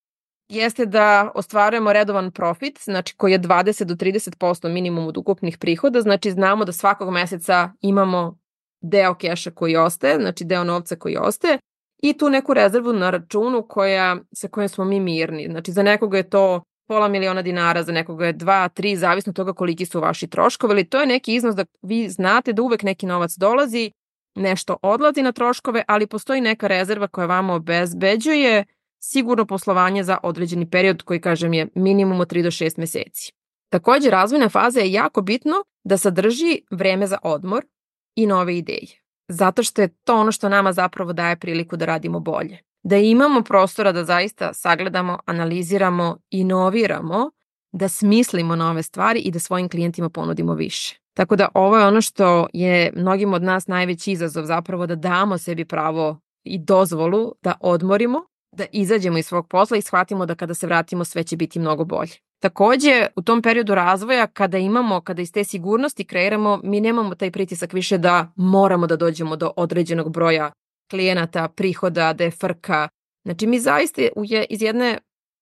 jeste 0.48 0.87
da 0.87 1.33
ostvarujemo 1.35 1.92
redovan 1.92 2.31
profit, 2.31 2.79
znači 2.85 3.16
koji 3.16 3.33
je 3.33 3.40
20 3.40 3.85
do 3.85 3.94
30% 3.94 4.68
minimum 4.68 5.07
od 5.07 5.16
ukupnih 5.16 5.59
prihoda, 5.59 6.00
znači 6.00 6.31
znamo 6.31 6.64
da 6.64 6.72
svakog 6.72 7.11
meseca 7.11 7.72
imamo 7.81 8.38
deo 8.81 9.14
keša 9.14 9.50
koji 9.50 9.76
ostaje, 9.76 10.16
znači 10.20 10.44
deo 10.44 10.64
novca 10.64 10.96
koji 10.96 11.16
ostaje 11.16 11.59
i 12.03 12.18
tu 12.18 12.31
neku 12.31 12.55
rezervu 12.55 12.92
na 12.92 13.11
računu 13.11 13.66
koja, 13.68 14.16
sa 14.33 14.48
kojom 14.48 14.68
smo 14.68 14.85
mi 14.85 15.00
mirni. 15.00 15.46
Znači 15.50 15.72
za 15.72 15.83
nekoga 15.83 16.16
je 16.16 16.31
to 16.31 16.62
pola 16.90 17.09
miliona 17.09 17.42
dinara, 17.42 17.83
za 17.83 17.92
nekoga 17.92 18.26
je 18.26 18.33
dva, 18.33 18.68
tri, 18.68 18.96
zavisno 18.96 19.33
toga 19.33 19.53
koliki 19.53 19.87
su 19.87 20.00
vaši 20.00 20.26
troškovi, 20.26 20.72
ali 20.72 20.85
to 20.85 21.00
je 21.00 21.07
neki 21.07 21.35
iznos 21.35 21.55
da 21.55 21.64
vi 21.83 22.09
znate 22.09 22.53
da 22.53 22.62
uvek 22.62 22.83
neki 22.83 23.07
novac 23.07 23.37
dolazi, 23.37 23.92
nešto 24.35 24.76
odlazi 24.83 25.22
na 25.22 25.33
troškove, 25.33 25.85
ali 25.88 26.07
postoji 26.07 26.40
neka 26.40 26.66
rezerva 26.66 27.09
koja 27.09 27.26
vama 27.26 27.55
obezbeđuje 27.55 28.64
sigurno 29.03 29.46
poslovanje 29.46 30.03
za 30.05 30.18
određeni 30.22 30.70
period 30.70 31.03
koji, 31.03 31.20
kažem, 31.20 31.55
je 31.55 31.68
minimum 31.74 32.20
od 32.20 32.33
3 32.33 32.42
do 32.42 32.50
6 32.50 32.79
meseci. 32.79 33.33
Takođe, 33.72 34.11
razvojna 34.11 34.48
faza 34.48 34.81
je 34.81 34.92
jako 34.92 35.22
bitno 35.22 35.62
da 35.85 35.98
sadrži 35.98 36.61
vreme 36.70 37.07
za 37.07 37.18
odmor 37.22 37.64
i 38.16 38.26
nove 38.26 38.57
ideje. 38.59 38.98
Zato 39.29 39.62
što 39.62 39.83
je 39.83 39.88
to 40.05 40.16
ono 40.16 40.33
što 40.33 40.48
nama 40.48 40.72
zapravo 40.72 41.12
daje 41.12 41.37
priliku 41.37 41.76
da 41.76 41.85
radimo 41.85 42.20
bolje 42.20 42.69
da 42.83 42.97
imamo 42.97 43.43
prostora 43.43 43.93
da 43.93 44.05
zaista 44.05 44.55
sagledamo, 44.55 45.19
analiziramo, 45.27 46.16
inoviramo 46.31 47.31
da 47.73 47.88
smislimo 47.88 48.57
nove 48.57 48.83
stvari 48.83 49.21
i 49.21 49.31
da 49.31 49.38
svojim 49.38 49.69
klijentima 49.69 50.09
ponudimo 50.09 50.55
više. 50.55 51.01
Tako 51.16 51.37
da 51.37 51.49
ovo 51.55 51.79
je 51.79 51.87
ono 51.87 52.01
što 52.01 52.47
je 52.53 52.93
mnogim 52.97 53.35
od 53.35 53.43
nas 53.43 53.66
najveći 53.66 54.12
izazov 54.12 54.45
zapravo 54.45 54.87
da 54.87 54.95
damo 54.95 55.38
sebi 55.38 55.64
pravo 55.64 56.21
i 56.45 56.59
dozvolu 56.59 57.33
da 57.43 57.55
odmorimo, 57.61 58.25
da 58.57 58.64
izađemo 58.73 59.19
iz 59.19 59.27
svog 59.27 59.49
posla 59.49 59.77
i 59.77 59.83
shvatimo 59.83 60.27
da 60.27 60.35
kada 60.35 60.55
se 60.55 60.66
vratimo 60.66 61.05
sve 61.05 61.25
će 61.25 61.37
biti 61.37 61.59
mnogo 61.59 61.85
bolje. 61.85 62.12
Takođe, 62.43 63.07
u 63.16 63.23
tom 63.23 63.43
periodu 63.43 63.75
razvoja, 63.75 64.27
kada 64.27 64.59
imamo, 64.59 65.01
kada 65.01 65.23
iz 65.23 65.33
te 65.33 65.45
sigurnosti 65.45 66.05
kreiramo, 66.05 66.61
mi 66.64 66.81
nemamo 66.81 67.14
taj 67.14 67.31
pritisak 67.31 67.73
više 67.73 67.99
da 67.99 68.33
moramo 68.37 68.87
da 68.87 68.97
dođemo 68.97 69.37
do 69.37 69.53
određenog 69.57 70.12
broja 70.12 70.53
klijenata, 70.90 71.48
prihoda, 71.48 72.12
da 72.12 72.24
je 72.24 72.31
frka. 72.31 72.88
Znači, 73.24 73.46
mi 73.46 73.61
zaista 73.61 74.03
iz 74.48 74.62
jedne, 74.62 74.98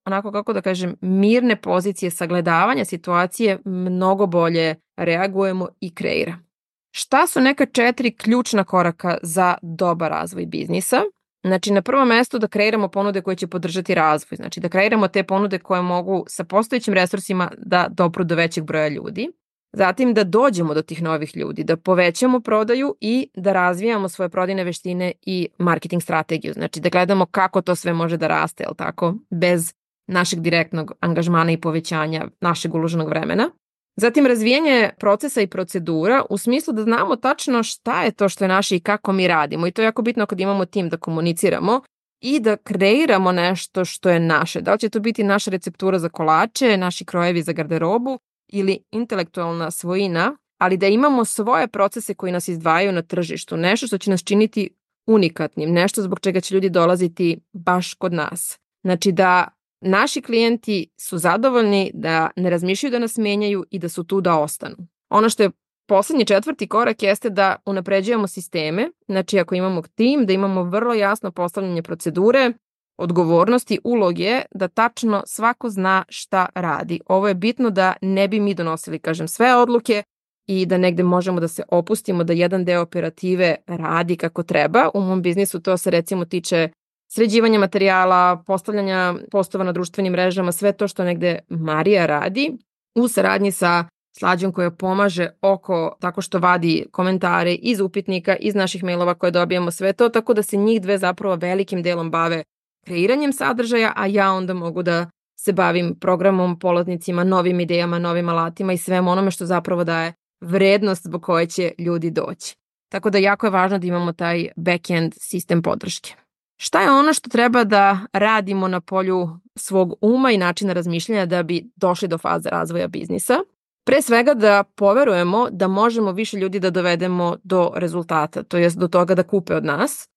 onako 0.06 0.32
kako 0.32 0.52
da 0.52 0.60
kažem, 0.60 0.96
mirne 1.00 1.56
pozicije 1.56 2.10
sagledavanja 2.10 2.84
situacije 2.84 3.58
mnogo 3.64 4.26
bolje 4.26 4.74
reagujemo 4.96 5.68
i 5.80 5.94
kreiramo. 5.94 6.48
Šta 6.90 7.26
su 7.26 7.40
neka 7.40 7.66
četiri 7.66 8.16
ključna 8.16 8.64
koraka 8.64 9.18
za 9.22 9.54
dobar 9.62 10.10
razvoj 10.10 10.46
biznisa? 10.46 11.02
Znači, 11.44 11.72
na 11.72 11.82
prvo 11.82 12.04
mesto 12.04 12.38
da 12.38 12.48
kreiramo 12.48 12.88
ponude 12.88 13.20
koje 13.20 13.36
će 13.36 13.46
podržati 13.46 13.94
razvoj. 13.94 14.36
Znači, 14.36 14.60
da 14.60 14.68
kreiramo 14.68 15.08
te 15.08 15.22
ponude 15.22 15.58
koje 15.58 15.82
mogu 15.82 16.24
sa 16.28 16.44
postojećim 16.44 16.94
resursima 16.94 17.50
da 17.58 17.88
dopru 17.90 18.24
do 18.24 18.34
većeg 18.34 18.64
broja 18.64 18.88
ljudi. 18.88 19.28
Zatim 19.72 20.14
da 20.14 20.24
dođemo 20.24 20.74
do 20.74 20.82
tih 20.82 21.02
novih 21.02 21.36
ljudi, 21.36 21.64
da 21.64 21.76
povećamo 21.76 22.40
prodaju 22.40 22.96
i 23.00 23.28
da 23.34 23.52
razvijamo 23.52 24.08
svoje 24.08 24.28
prodajne 24.28 24.64
veštine 24.64 25.12
i 25.22 25.48
marketing 25.58 26.02
strategiju. 26.02 26.52
Znači 26.52 26.80
da 26.80 26.88
gledamo 26.88 27.26
kako 27.26 27.62
to 27.62 27.74
sve 27.74 27.92
može 27.92 28.16
da 28.16 28.26
raste, 28.26 28.64
jel 28.64 28.74
tako, 28.74 29.14
bez 29.30 29.74
našeg 30.06 30.40
direktnog 30.40 30.92
angažmana 31.00 31.52
i 31.52 31.60
povećanja 31.60 32.28
našeg 32.40 32.74
uloženog 32.74 33.08
vremena. 33.08 33.50
Zatim 33.96 34.26
razvijanje 34.26 34.90
procesa 34.98 35.40
i 35.40 35.46
procedura 35.46 36.22
u 36.30 36.38
smislu 36.38 36.72
da 36.72 36.82
znamo 36.82 37.16
tačno 37.16 37.62
šta 37.62 38.02
je 38.02 38.12
to 38.12 38.28
što 38.28 38.44
je 38.44 38.48
naše 38.48 38.76
i 38.76 38.80
kako 38.80 39.12
mi 39.12 39.28
radimo 39.28 39.66
i 39.66 39.70
to 39.70 39.82
je 39.82 39.86
jako 39.86 40.02
bitno 40.02 40.26
kad 40.26 40.40
imamo 40.40 40.64
tim 40.64 40.88
da 40.88 40.96
komuniciramo 40.96 41.80
i 42.20 42.40
da 42.40 42.56
kreiramo 42.56 43.32
nešto 43.32 43.84
što 43.84 44.10
je 44.10 44.20
naše. 44.20 44.60
Da 44.60 44.72
li 44.72 44.78
će 44.78 44.88
to 44.88 45.00
biti 45.00 45.24
naša 45.24 45.50
receptura 45.50 45.98
za 45.98 46.08
kolače, 46.08 46.76
naši 46.76 47.04
krojevi 47.04 47.42
za 47.42 47.52
garderobu 47.52 48.18
ili 48.48 48.78
intelektualna 48.90 49.70
svojina, 49.70 50.36
ali 50.58 50.76
da 50.76 50.86
imamo 50.86 51.24
svoje 51.24 51.68
procese 51.68 52.14
koji 52.14 52.32
nas 52.32 52.48
izdvajaju 52.48 52.92
na 52.92 53.02
tržištu, 53.02 53.56
nešto 53.56 53.86
što 53.86 53.98
će 53.98 54.10
nas 54.10 54.24
činiti 54.24 54.70
unikatnim, 55.06 55.72
nešto 55.72 56.02
zbog 56.02 56.20
čega 56.20 56.40
će 56.40 56.54
ljudi 56.54 56.70
dolaziti 56.70 57.40
baš 57.52 57.94
kod 57.94 58.12
nas. 58.12 58.58
Znači 58.82 59.12
da 59.12 59.48
naši 59.80 60.22
klijenti 60.22 60.86
su 61.00 61.18
zadovoljni 61.18 61.90
da 61.94 62.30
ne 62.36 62.50
razmišljaju 62.50 62.90
da 62.90 62.98
nas 62.98 63.16
menjaju 63.16 63.64
i 63.70 63.78
da 63.78 63.88
su 63.88 64.04
tu 64.04 64.20
da 64.20 64.38
ostanu. 64.38 64.76
Ono 65.10 65.28
što 65.28 65.42
je 65.42 65.50
poslednji 65.88 66.26
četvrti 66.26 66.68
korak 66.68 67.02
jeste 67.02 67.30
da 67.30 67.56
unapređujemo 67.66 68.26
sisteme, 68.26 68.90
znači 69.08 69.38
ako 69.38 69.54
imamo 69.54 69.82
tim, 69.94 70.26
da 70.26 70.32
imamo 70.32 70.62
vrlo 70.62 70.94
jasno 70.94 71.32
postavljanje 71.32 71.82
procedure, 71.82 72.52
odgovornosti, 72.98 73.78
uloge, 73.84 74.42
da 74.54 74.68
tačno 74.68 75.22
svako 75.26 75.70
zna 75.70 76.04
šta 76.08 76.46
radi. 76.54 77.00
Ovo 77.06 77.28
je 77.28 77.34
bitno 77.34 77.70
da 77.70 77.94
ne 78.02 78.28
bi 78.28 78.40
mi 78.40 78.54
donosili, 78.54 78.98
kažem, 78.98 79.28
sve 79.28 79.56
odluke 79.56 80.02
i 80.46 80.66
da 80.66 80.78
negde 80.78 81.02
možemo 81.02 81.40
da 81.40 81.48
se 81.48 81.62
opustimo 81.68 82.24
da 82.24 82.32
jedan 82.32 82.64
deo 82.64 82.82
operative 82.82 83.56
radi 83.66 84.16
kako 84.16 84.42
treba. 84.42 84.90
U 84.94 85.00
mom 85.00 85.22
biznisu 85.22 85.60
to 85.60 85.76
se 85.76 85.90
recimo 85.90 86.24
tiče 86.24 86.68
sređivanja 87.12 87.58
materijala, 87.58 88.42
postavljanja 88.46 89.14
postova 89.30 89.64
na 89.64 89.72
društvenim 89.72 90.12
mrežama, 90.12 90.52
sve 90.52 90.72
to 90.72 90.88
što 90.88 91.04
negde 91.04 91.38
Marija 91.48 92.06
radi 92.06 92.52
u 92.94 93.08
saradnji 93.08 93.52
sa 93.52 93.84
Slađom 94.18 94.52
koja 94.52 94.70
pomaže 94.70 95.28
oko 95.42 95.96
tako 96.00 96.22
što 96.22 96.38
vadi 96.38 96.86
komentare 96.92 97.54
iz 97.54 97.80
upitnika, 97.80 98.36
iz 98.36 98.54
naših 98.54 98.84
mailova 98.84 99.14
koje 99.14 99.30
dobijamo, 99.30 99.70
sve 99.70 99.92
to, 99.92 100.08
tako 100.08 100.34
da 100.34 100.42
se 100.42 100.56
njih 100.56 100.82
dve 100.82 100.98
zapravo 100.98 101.36
velikim 101.36 101.82
delom 101.82 102.10
bave 102.10 102.42
kreiranjem 102.88 103.32
sadržaja, 103.32 103.92
a 103.96 104.06
ja 104.06 104.32
onda 104.32 104.54
mogu 104.54 104.82
da 104.82 105.06
se 105.40 105.52
bavim 105.52 105.94
programom, 106.00 106.58
polaznicima, 106.58 107.24
novim 107.24 107.60
idejama, 107.60 107.98
novim 107.98 108.28
alatima 108.28 108.72
i 108.72 108.78
svem 108.78 109.08
onome 109.08 109.30
što 109.30 109.46
zapravo 109.46 109.84
daje 109.84 110.12
vrednost 110.40 111.04
zbog 111.04 111.22
koje 111.22 111.46
će 111.46 111.72
ljudi 111.78 112.10
doći. 112.10 112.54
Tako 112.92 113.10
da 113.10 113.18
jako 113.18 113.46
je 113.46 113.50
važno 113.50 113.78
da 113.78 113.86
imamo 113.86 114.12
taj 114.12 114.48
back-end 114.56 115.12
sistem 115.16 115.62
podrške. 115.62 116.14
Šta 116.60 116.82
je 116.82 116.90
ono 116.90 117.12
što 117.12 117.30
treba 117.30 117.64
da 117.64 117.98
radimo 118.12 118.68
na 118.68 118.80
polju 118.80 119.28
svog 119.56 119.94
uma 120.00 120.30
i 120.30 120.38
načina 120.38 120.72
razmišljanja 120.72 121.26
da 121.26 121.42
bi 121.42 121.70
došli 121.76 122.08
do 122.08 122.18
faze 122.18 122.50
razvoja 122.50 122.88
biznisa? 122.88 123.38
Pre 123.86 124.02
svega 124.02 124.34
da 124.34 124.64
poverujemo 124.74 125.48
da 125.50 125.68
možemo 125.68 126.12
više 126.12 126.36
ljudi 126.36 126.60
da 126.60 126.70
dovedemo 126.70 127.36
do 127.44 127.72
rezultata, 127.76 128.42
to 128.42 128.56
jest 128.56 128.78
do 128.78 128.88
toga 128.88 129.14
da 129.14 129.22
kupe 129.22 129.54
od 129.54 129.64
nas. 129.64 130.08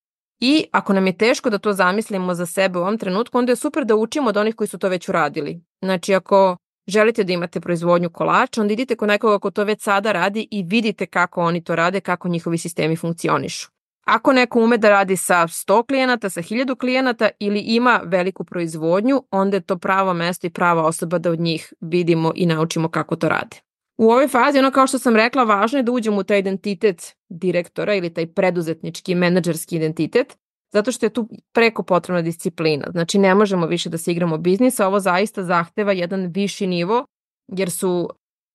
I 0.41 0.65
ako 0.71 0.93
nam 0.93 1.07
je 1.07 1.17
teško 1.17 1.49
da 1.49 1.57
to 1.57 1.73
zamislimo 1.73 2.33
za 2.33 2.45
sebe 2.45 2.79
u 2.79 2.81
ovom 2.81 2.97
trenutku, 2.97 3.37
onda 3.37 3.51
je 3.51 3.55
super 3.55 3.85
da 3.85 3.95
učimo 3.95 4.29
od 4.29 4.37
onih 4.37 4.55
koji 4.55 4.67
su 4.67 4.77
to 4.77 4.89
već 4.89 5.09
uradili. 5.09 5.61
Znači 5.81 6.15
ako 6.15 6.57
želite 6.87 7.23
da 7.23 7.33
imate 7.33 7.61
proizvodnju 7.61 8.09
kolača, 8.09 8.61
onda 8.61 8.73
idite 8.73 8.95
kod 8.95 9.07
nekoga 9.07 9.39
ko 9.39 9.51
to 9.51 9.63
već 9.63 9.81
sada 9.81 10.11
radi 10.11 10.47
i 10.51 10.63
vidite 10.63 11.05
kako 11.05 11.41
oni 11.41 11.63
to 11.63 11.75
rade, 11.75 11.99
kako 11.99 12.29
njihovi 12.29 12.57
sistemi 12.57 12.95
funkcionišu. 12.95 13.69
Ako 14.05 14.33
neko 14.33 14.59
ume 14.59 14.77
da 14.77 14.89
radi 14.89 15.17
sa 15.17 15.47
100 15.47 15.85
klijenata, 15.87 16.29
sa 16.29 16.41
1000 16.41 16.77
klijenata 16.77 17.29
ili 17.39 17.59
ima 17.59 18.01
veliku 18.05 18.43
proizvodnju, 18.43 19.23
onda 19.31 19.57
je 19.57 19.61
to 19.61 19.77
pravo 19.77 20.13
mesto 20.13 20.47
i 20.47 20.49
prava 20.49 20.83
osoba 20.83 21.17
da 21.17 21.31
od 21.31 21.39
njih 21.39 21.73
vidimo 21.81 22.31
i 22.35 22.45
naučimo 22.45 22.89
kako 22.89 23.15
to 23.15 23.29
rade. 23.29 23.57
U 24.01 24.11
ovoj 24.11 24.27
fazi, 24.27 24.59
ono 24.59 24.71
kao 24.71 24.87
što 24.87 24.99
sam 24.99 25.15
rekla, 25.15 25.43
važno 25.43 25.79
je 25.79 25.83
da 25.83 25.91
uđemo 25.91 26.17
u 26.17 26.23
taj 26.23 26.39
identitet 26.39 27.15
direktora 27.29 27.95
ili 27.95 28.13
taj 28.13 28.27
preduzetnički, 28.27 29.15
menadžerski 29.15 29.75
identitet, 29.75 30.37
zato 30.73 30.91
što 30.91 31.05
je 31.05 31.09
tu 31.09 31.29
preko 31.53 31.83
potrebna 31.83 32.21
disciplina. 32.21 32.87
Znači 32.91 33.19
ne 33.19 33.35
možemo 33.35 33.65
više 33.65 33.89
da 33.89 33.97
se 33.97 34.11
igramo 34.11 34.37
biznisa, 34.37 34.87
ovo 34.87 34.99
zaista 34.99 35.43
zahteva 35.43 35.91
jedan 35.91 36.31
viši 36.33 36.67
nivo, 36.67 37.05
jer 37.47 37.71
su 37.71 38.09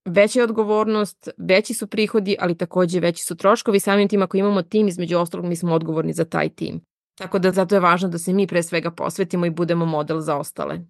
veća 0.09 0.43
odgovornost, 0.43 1.29
veći 1.37 1.75
su 1.75 1.87
prihodi, 1.87 2.37
ali 2.41 2.59
takođe 2.59 3.01
veći 3.01 3.25
su 3.25 3.37
troškovi. 3.37 3.81
Samim 3.81 4.09
tim 4.09 4.23
ako 4.23 4.37
imamo 4.37 4.63
tim, 4.63 4.89
između 4.89 5.19
ostalog 5.19 5.47
mi 5.47 5.57
smo 5.57 5.75
odgovorni 5.75 6.13
za 6.13 6.25
taj 6.25 6.49
tim. 6.49 6.81
Tako 7.19 7.39
da 7.39 7.53
zato 7.53 7.75
je 7.75 7.81
važno 7.81 8.09
da 8.09 8.19
se 8.19 8.33
mi 8.33 8.47
pre 8.47 8.63
svega 8.63 8.91
posvetimo 8.91 9.47
i 9.47 9.51
budemo 9.51 9.87
model 9.87 10.21
za 10.21 10.37
ostale. 10.37 10.81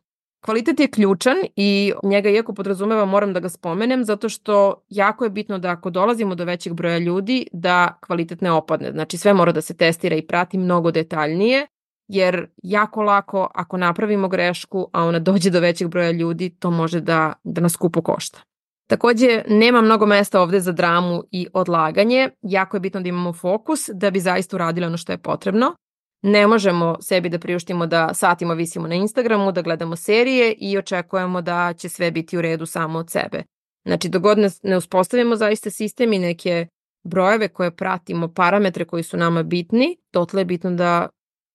Kvalitet 0.40 0.80
je 0.80 0.90
ključan 0.90 1.36
i 1.56 1.92
njega 2.02 2.30
iako 2.30 2.54
podrazumeva 2.54 3.04
moram 3.04 3.32
da 3.32 3.40
ga 3.40 3.48
spomenem 3.48 4.04
zato 4.04 4.28
što 4.28 4.84
jako 4.88 5.24
je 5.24 5.30
bitno 5.30 5.58
da 5.58 5.70
ako 5.70 5.90
dolazimo 5.90 6.34
do 6.34 6.44
većeg 6.44 6.74
broja 6.74 6.98
ljudi 6.98 7.46
da 7.52 7.98
kvalitet 8.06 8.40
ne 8.40 8.52
opadne. 8.52 8.92
Znači 8.92 9.16
sve 9.16 9.34
mora 9.34 9.52
da 9.52 9.60
se 9.60 9.76
testira 9.76 10.16
i 10.16 10.26
prati 10.26 10.58
mnogo 10.58 10.90
detaljnije 10.90 11.66
jer 12.08 12.46
jako 12.62 13.02
lako 13.02 13.48
ako 13.54 13.76
napravimo 13.76 14.28
grešku, 14.28 14.88
a 14.92 15.04
ona 15.04 15.18
dođe 15.18 15.50
do 15.50 15.60
većeg 15.60 15.88
broja 15.88 16.10
ljudi, 16.10 16.50
to 16.50 16.70
može 16.70 17.00
da, 17.00 17.32
da 17.44 17.60
nas 17.60 17.72
skupo 17.72 18.02
košta. 18.02 18.40
Takođe, 18.88 19.42
nema 19.48 19.80
mnogo 19.80 20.06
mesta 20.06 20.40
ovde 20.40 20.60
za 20.60 20.72
dramu 20.72 21.22
i 21.30 21.46
odlaganje. 21.52 22.30
Jako 22.42 22.76
je 22.76 22.80
bitno 22.80 23.00
da 23.00 23.08
imamo 23.08 23.32
fokus 23.32 23.90
da 23.92 24.10
bi 24.10 24.20
zaista 24.20 24.56
uradili 24.56 24.86
ono 24.86 24.96
što 24.96 25.12
je 25.12 25.18
potrebno. 25.18 25.74
Ne 26.22 26.46
možemo 26.46 26.96
sebi 27.00 27.28
da 27.28 27.38
priuštimo 27.38 27.86
da 27.86 28.14
satima 28.14 28.54
visimo 28.54 28.88
na 28.88 28.94
Instagramu, 28.94 29.52
da 29.52 29.62
gledamo 29.62 29.96
serije 29.96 30.52
i 30.58 30.78
očekujemo 30.78 31.42
da 31.42 31.72
će 31.72 31.88
sve 31.88 32.10
biti 32.10 32.38
u 32.38 32.40
redu 32.40 32.66
samo 32.66 32.98
od 32.98 33.10
sebe. 33.10 33.42
Znači, 33.84 34.08
dogod 34.08 34.38
ne 34.62 34.76
uspostavimo 34.76 35.36
zaista 35.36 35.70
sistem 35.70 36.12
i 36.12 36.18
neke 36.18 36.66
brojeve 37.04 37.48
koje 37.48 37.70
pratimo, 37.70 38.28
parametre 38.28 38.84
koji 38.84 39.02
su 39.02 39.16
nama 39.16 39.42
bitni, 39.42 39.96
totle 40.10 40.40
je 40.40 40.44
bitno 40.44 40.70
da 40.70 41.08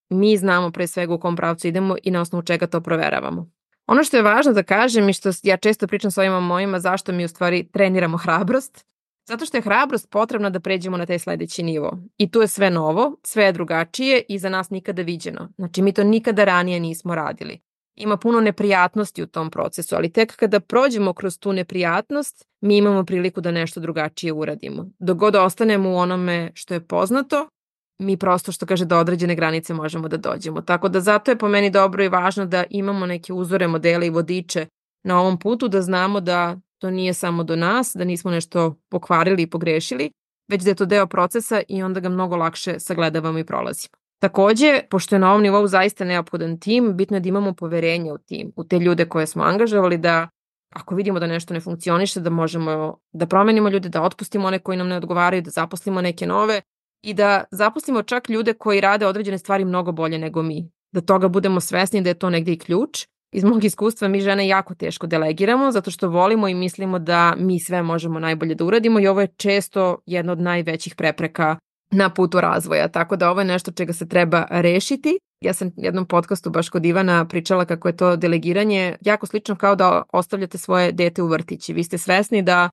mi 0.10 0.38
znamo 0.38 0.72
pre 0.72 0.88
svega 0.88 1.14
u 1.14 1.20
kom 1.20 1.36
pravcu 1.36 1.68
idemo 1.68 1.96
i 2.04 2.12
na 2.12 2.22
osnovu 2.22 2.44
čega 2.44 2.68
to 2.68 2.82
proveravamo. 2.82 3.50
Ono 3.88 4.04
što 4.04 4.18
je 4.18 4.24
važno 4.24 4.54
da 4.54 4.64
kažem 4.64 5.10
i 5.10 5.14
što 5.14 5.30
ja 5.44 5.58
često 5.58 5.88
pričam 5.88 6.12
s 6.12 6.18
ovima 6.18 6.40
mojima 6.40 6.80
zašto 6.80 7.12
mi 7.12 7.26
u 7.26 7.28
stvari 7.28 7.68
treniramo 7.72 8.18
hrabrost, 8.18 8.86
zato 9.28 9.46
što 9.46 9.58
je 9.58 9.62
hrabrost 9.62 10.10
potrebna 10.10 10.50
da 10.50 10.60
pređemo 10.60 10.98
na 10.98 11.06
taj 11.06 11.20
sledeći 11.20 11.64
nivo. 11.64 11.98
I 12.18 12.32
tu 12.32 12.42
je 12.42 12.48
sve 12.48 12.70
novo, 12.70 13.18
sve 13.24 13.44
je 13.44 13.52
drugačije 13.52 14.24
i 14.30 14.40
za 14.40 14.50
nas 14.50 14.70
nikada 14.70 15.02
viđeno. 15.02 15.50
Znači 15.56 15.82
mi 15.82 15.94
to 15.94 16.04
nikada 16.04 16.44
ranije 16.44 16.80
nismo 16.80 17.16
radili. 17.16 17.60
Ima 17.96 18.18
puno 18.18 18.42
neprijatnosti 18.42 19.24
u 19.24 19.28
tom 19.28 19.50
procesu, 19.50 19.96
ali 19.96 20.12
tek 20.12 20.36
kada 20.36 20.60
prođemo 20.60 21.14
kroz 21.14 21.40
tu 21.40 21.54
neprijatnost, 21.54 22.48
mi 22.62 22.78
imamo 22.78 23.06
priliku 23.06 23.42
da 23.42 23.52
nešto 23.52 23.80
drugačije 23.80 24.34
uradimo. 24.34 24.86
Dok 25.00 25.18
god 25.18 25.36
ostanemo 25.36 25.90
u 25.90 25.96
onome 25.96 26.52
što 26.54 26.74
je 26.74 26.88
poznato, 26.88 27.48
mi 28.00 28.18
prosto 28.18 28.52
što 28.52 28.66
kaže 28.66 28.86
do 28.86 28.98
određene 28.98 29.36
granice 29.36 29.74
možemo 29.74 30.08
da 30.08 30.18
dođemo. 30.18 30.62
Tako 30.62 30.90
da 30.90 31.00
zato 31.00 31.32
je 31.32 31.38
po 31.38 31.48
meni 31.48 31.70
dobro 31.70 32.04
i 32.04 32.10
važno 32.10 32.46
da 32.46 32.64
imamo 32.70 33.06
neke 33.06 33.34
uzore, 33.34 33.68
modele 33.68 34.08
i 34.08 34.10
vodiče 34.10 34.68
na 35.04 35.20
ovom 35.20 35.40
putu, 35.40 35.68
da 35.68 35.82
znamo 35.82 36.20
da 36.20 36.58
to 36.82 36.92
nije 36.92 37.14
samo 37.14 37.44
do 37.44 37.56
nas, 37.56 37.92
da 37.96 38.04
nismo 38.04 38.32
nešto 38.32 38.76
pokvarili 38.90 39.42
i 39.42 39.50
pogrešili, 39.50 40.12
već 40.52 40.64
da 40.64 40.70
je 40.70 40.76
to 40.76 40.86
deo 40.86 41.08
procesa 41.08 41.62
i 41.68 41.84
onda 41.84 42.00
ga 42.00 42.10
mnogo 42.10 42.36
lakše 42.36 42.80
sagledavamo 42.80 43.40
i 43.40 43.46
prolazimo. 43.46 43.92
Takođe, 44.22 44.82
pošto 44.90 45.16
je 45.16 45.20
na 45.20 45.30
ovom 45.30 45.42
nivou 45.42 45.68
zaista 45.68 46.06
neophodan 46.06 46.60
tim, 46.60 46.98
bitno 46.98 47.18
je 47.18 47.22
da 47.22 47.30
imamo 47.30 47.54
poverenje 47.54 48.14
u 48.14 48.18
tim, 48.18 48.52
u 48.56 48.64
te 48.64 48.80
ljude 48.80 49.06
koje 49.06 49.28
smo 49.28 49.44
angažovali, 49.44 49.98
da 49.98 50.30
ako 50.74 50.96
vidimo 50.96 51.20
da 51.20 51.28
nešto 51.28 51.54
ne 51.54 51.60
funkcioniše, 51.60 52.20
da 52.20 52.30
možemo 52.30 52.98
da 53.12 53.26
promenimo 53.26 53.70
ljude, 53.70 53.90
da 53.90 54.02
otpustimo 54.02 54.48
one 54.48 54.60
koji 54.60 54.78
nam 54.78 54.88
ne 54.88 54.98
odgovaraju, 54.98 55.42
da 55.42 55.50
zaposlimo 55.50 56.02
neke 56.02 56.28
nove 56.28 56.62
i 57.04 57.14
da 57.14 57.44
zaposlimo 57.52 58.04
čak 58.04 58.30
ljude 58.30 58.54
koji 58.54 58.82
rade 58.82 59.08
određene 59.08 59.38
stvari 59.38 59.66
mnogo 59.66 59.92
bolje 59.92 60.18
nego 60.18 60.44
mi. 60.44 60.72
Da 60.92 61.02
toga 61.02 61.28
budemo 61.28 61.60
svesni 61.60 62.02
da 62.02 62.10
je 62.10 62.20
to 62.20 62.30
negde 62.30 62.52
i 62.52 62.60
ključ. 62.60 63.08
Iz 63.32 63.44
mog 63.44 63.64
iskustva 63.64 64.08
mi 64.08 64.22
žene 64.22 64.48
jako 64.48 64.76
teško 64.76 65.08
delegiramo 65.08 65.72
zato 65.72 65.92
što 65.92 66.10
volimo 66.10 66.48
i 66.48 66.54
mislimo 66.54 67.00
da 67.00 67.34
mi 67.38 67.60
sve 67.60 67.82
možemo 67.82 68.20
najbolje 68.20 68.56
da 68.56 68.66
uradimo 68.66 69.00
i 69.00 69.08
ovo 69.08 69.22
je 69.22 69.28
često 69.28 69.98
jedna 70.06 70.32
od 70.32 70.40
najvećih 70.40 70.96
prepreka 70.96 71.58
na 71.92 72.10
putu 72.10 72.42
razvoja, 72.42 72.88
tako 72.88 73.16
da 73.16 73.32
ovo 73.32 73.42
je 73.42 73.46
nešto 73.46 73.72
čega 73.72 73.94
se 73.94 74.08
treba 74.08 74.46
rešiti. 74.50 75.20
Ja 75.42 75.54
sam 75.54 75.72
jednom 75.78 76.06
podcastu 76.06 76.50
baš 76.50 76.70
kod 76.70 76.86
Ivana 76.86 77.26
pričala 77.26 77.66
kako 77.66 77.88
je 77.88 77.98
to 77.98 78.16
delegiranje 78.16 78.98
jako 79.02 79.28
slično 79.28 79.56
kao 79.56 79.76
da 79.76 80.04
ostavljate 80.14 80.58
svoje 80.58 80.92
dete 80.92 81.22
u 81.22 81.28
vrtići. 81.28 81.74
Vi 81.74 81.84
ste 81.84 81.98
svesni 81.98 82.42
da 82.42 82.70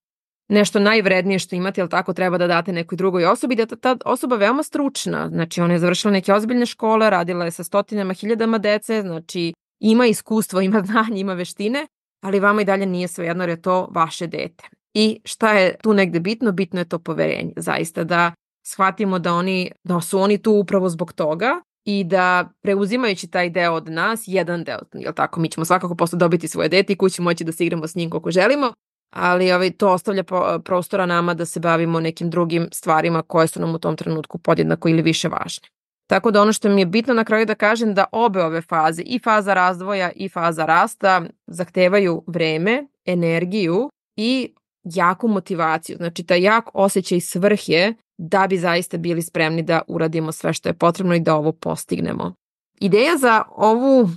nešto 0.49 0.81
najvrednije 0.81 1.39
što 1.39 1.57
imate, 1.57 1.81
jel 1.81 1.89
tako, 1.89 2.13
treba 2.13 2.39
da 2.39 2.47
date 2.47 2.73
nekoj 2.73 2.97
drugoj 2.97 3.25
osobi, 3.25 3.57
da 3.57 3.67
ta 3.67 3.97
osoba 4.05 4.37
veoma 4.37 4.63
stručna, 4.63 5.29
znači 5.29 5.61
ona 5.61 5.73
je 5.73 5.79
završila 5.79 6.13
neke 6.13 6.33
ozbiljne 6.33 6.67
škole, 6.67 7.11
radila 7.11 7.45
je 7.45 7.51
sa 7.51 7.65
stotinama, 7.65 8.13
hiljadama 8.13 8.59
dece, 8.59 9.03
znači 9.03 9.53
ima 9.81 10.07
iskustvo, 10.07 10.61
ima 10.61 10.83
znanje, 10.87 11.21
ima 11.21 11.35
veštine, 11.35 11.87
ali 12.21 12.41
vama 12.41 12.63
i 12.63 12.65
dalje 12.65 12.87
nije 12.87 13.09
svejedno 13.09 13.43
jer 13.43 13.51
je 13.51 13.63
to 13.63 13.89
vaše 13.91 14.27
dete. 14.27 14.65
I 14.95 15.21
šta 15.25 15.53
je 15.53 15.77
tu 15.83 15.95
negde 15.95 16.21
bitno? 16.21 16.53
Bitno 16.53 16.81
je 16.81 16.89
to 16.89 16.99
poverenje, 16.99 17.53
zaista 17.57 18.05
da 18.05 18.33
shvatimo 18.67 19.19
da 19.19 19.35
oni, 19.35 19.71
da 19.85 20.01
su 20.01 20.19
oni 20.19 20.39
tu 20.39 20.53
upravo 20.53 20.89
zbog 20.89 21.13
toga 21.13 21.61
i 21.85 22.05
da 22.05 22.49
preuzimajući 22.61 23.27
taj 23.27 23.51
deo 23.51 23.73
od 23.73 23.89
nas, 23.89 24.25
jedan 24.27 24.65
deo, 24.65 24.79
jel 24.95 25.13
tako, 25.13 25.41
mi 25.41 25.51
ćemo 25.51 25.65
svakako 25.65 25.95
posle 25.95 26.19
dobiti 26.19 26.49
svoje 26.49 26.69
dete 26.69 26.93
i 26.93 26.97
kući 26.97 27.23
moći 27.23 27.45
da 27.45 27.53
se 27.53 27.67
igramo 27.67 27.87
s 27.87 27.95
njim 27.95 28.11
koliko 28.11 28.31
želimo, 28.31 28.73
ali 29.11 29.53
ovaj, 29.53 29.71
to 29.71 29.93
ostavlja 29.93 30.25
prostora 30.65 31.07
nama 31.07 31.35
da 31.35 31.45
se 31.45 31.61
bavimo 31.61 32.01
nekim 32.01 32.31
drugim 32.31 32.69
stvarima 32.73 33.23
koje 33.23 33.47
su 33.47 33.61
nam 33.61 33.75
u 33.75 33.79
tom 33.79 33.97
trenutku 33.97 34.39
podjednako 34.39 34.89
ili 34.89 35.03
više 35.03 35.29
važne. 35.29 35.69
Tako 36.09 36.31
da 36.31 36.43
ono 36.43 36.53
što 36.53 36.69
mi 36.69 36.81
je 36.81 36.87
bitno 36.87 37.15
na 37.15 37.25
kraju 37.25 37.47
da 37.47 37.55
kažem 37.55 37.95
da 37.95 38.05
obe 38.13 38.45
ove 38.45 38.63
faze, 38.63 39.03
i 39.03 39.19
faza 39.19 39.55
razvoja 39.55 40.11
i 40.17 40.29
faza 40.29 40.65
rasta, 40.67 41.23
zahtevaju 41.47 42.23
vreme, 42.27 42.87
energiju 43.05 43.91
i 44.17 44.55
jaku 44.85 45.29
motivaciju. 45.29 45.97
Znači, 45.97 46.25
taj 46.25 46.43
jak 46.43 46.65
osjećaj 46.75 47.21
svrhe 47.21 47.95
da 48.19 48.47
bi 48.47 48.59
zaista 48.59 48.97
bili 48.97 49.23
spremni 49.23 49.63
da 49.63 49.83
uradimo 49.89 50.33
sve 50.33 50.53
što 50.53 50.69
je 50.69 50.73
potrebno 50.73 51.15
i 51.15 51.21
da 51.21 51.37
ovo 51.37 51.53
postignemo. 51.53 52.35
Ideja 52.81 53.17
za 53.17 53.43
ovu 53.51 54.09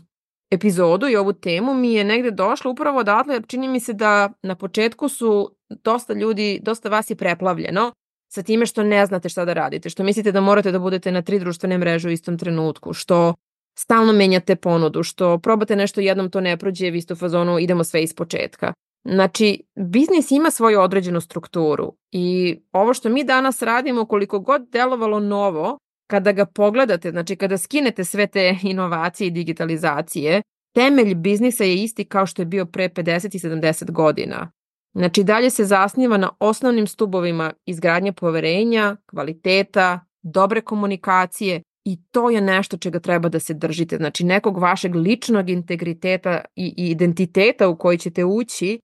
epizodu 0.51 1.08
i 1.08 1.15
ovu 1.15 1.34
temu 1.34 1.73
mi 1.73 1.93
je 1.93 2.04
negde 2.04 2.32
došla 2.32 2.71
upravo 2.71 2.99
odatle 2.99 3.34
jer 3.34 3.47
čini 3.47 3.67
mi 3.67 3.80
se 3.80 3.93
da 3.93 4.30
na 4.43 4.56
početku 4.56 5.10
su 5.10 5.56
dosta 5.69 6.13
ljudi, 6.13 6.60
dosta 6.63 6.89
vas 6.89 7.10
je 7.10 7.15
preplavljeno 7.15 7.91
sa 8.34 8.44
time 8.44 8.65
što 8.65 8.84
ne 8.84 9.06
znate 9.06 9.30
šta 9.30 9.46
da 9.46 9.54
radite, 9.54 9.89
što 9.89 10.04
mislite 10.04 10.32
da 10.32 10.41
morate 10.41 10.72
da 10.72 10.80
budete 10.80 11.12
na 11.12 11.22
tri 11.22 11.39
društvene 11.39 11.78
mreže 11.78 12.08
u 12.08 12.12
istom 12.12 12.38
trenutku, 12.38 12.94
što 12.94 13.34
stalno 13.80 14.13
menjate 14.13 14.56
ponudu, 14.56 15.04
što 15.04 15.38
probate 15.38 15.76
nešto 15.76 16.02
jednom 16.02 16.30
to 16.30 16.41
ne 16.41 16.58
prođe, 16.58 16.89
vi 16.89 17.02
ste 17.02 17.13
u 17.13 17.17
fazonu 17.17 17.60
idemo 17.60 17.84
sve 17.84 18.04
iz 18.04 18.13
početka. 18.13 18.74
Znači, 19.04 19.63
biznis 19.76 20.32
ima 20.32 20.52
svoju 20.52 20.80
određenu 20.82 21.22
strukturu 21.22 21.94
i 22.12 22.58
ovo 22.72 22.94
što 22.94 23.10
mi 23.10 23.24
danas 23.24 23.62
radimo, 23.62 24.06
koliko 24.06 24.39
god 24.39 24.70
delovalo 24.70 25.20
novo, 25.20 25.78
kada 26.08 26.32
ga 26.32 26.46
pogledate, 26.46 27.12
znači 27.12 27.36
kada 27.36 27.58
skinete 27.58 28.04
sve 28.04 28.28
te 28.28 28.58
inovacije 28.63 29.28
i 29.28 29.32
digitalizacije, 29.32 30.41
temelj 30.76 31.15
biznisa 31.15 31.63
je 31.63 31.84
isti 31.84 32.06
kao 32.06 32.26
što 32.26 32.41
je 32.41 32.46
bio 32.46 32.65
pre 32.65 32.89
50 32.89 33.36
i 33.36 33.39
70 33.39 33.91
godina. 33.91 34.52
Znači 34.93 35.23
dalje 35.23 35.49
se 35.49 35.65
zasniva 35.65 36.17
na 36.17 36.30
osnovnim 36.39 36.88
stubovima 36.88 37.54
izgradnje 37.65 38.13
poverenja, 38.13 38.95
kvaliteta, 39.06 39.99
dobre 40.21 40.62
komunikacije 40.62 41.62
i 41.86 41.99
to 42.12 42.30
je 42.30 42.41
nešto 42.41 42.77
čega 42.77 42.99
treba 42.99 43.30
da 43.30 43.39
se 43.39 43.54
držite. 43.54 43.97
Znači 43.97 44.23
nekog 44.23 44.58
vašeg 44.58 44.95
ličnog 44.95 45.49
integriteta 45.49 46.41
i 46.56 46.73
identiteta 46.77 47.69
u 47.69 47.77
koji 47.77 47.97
ćete 47.97 48.25
ući 48.25 48.80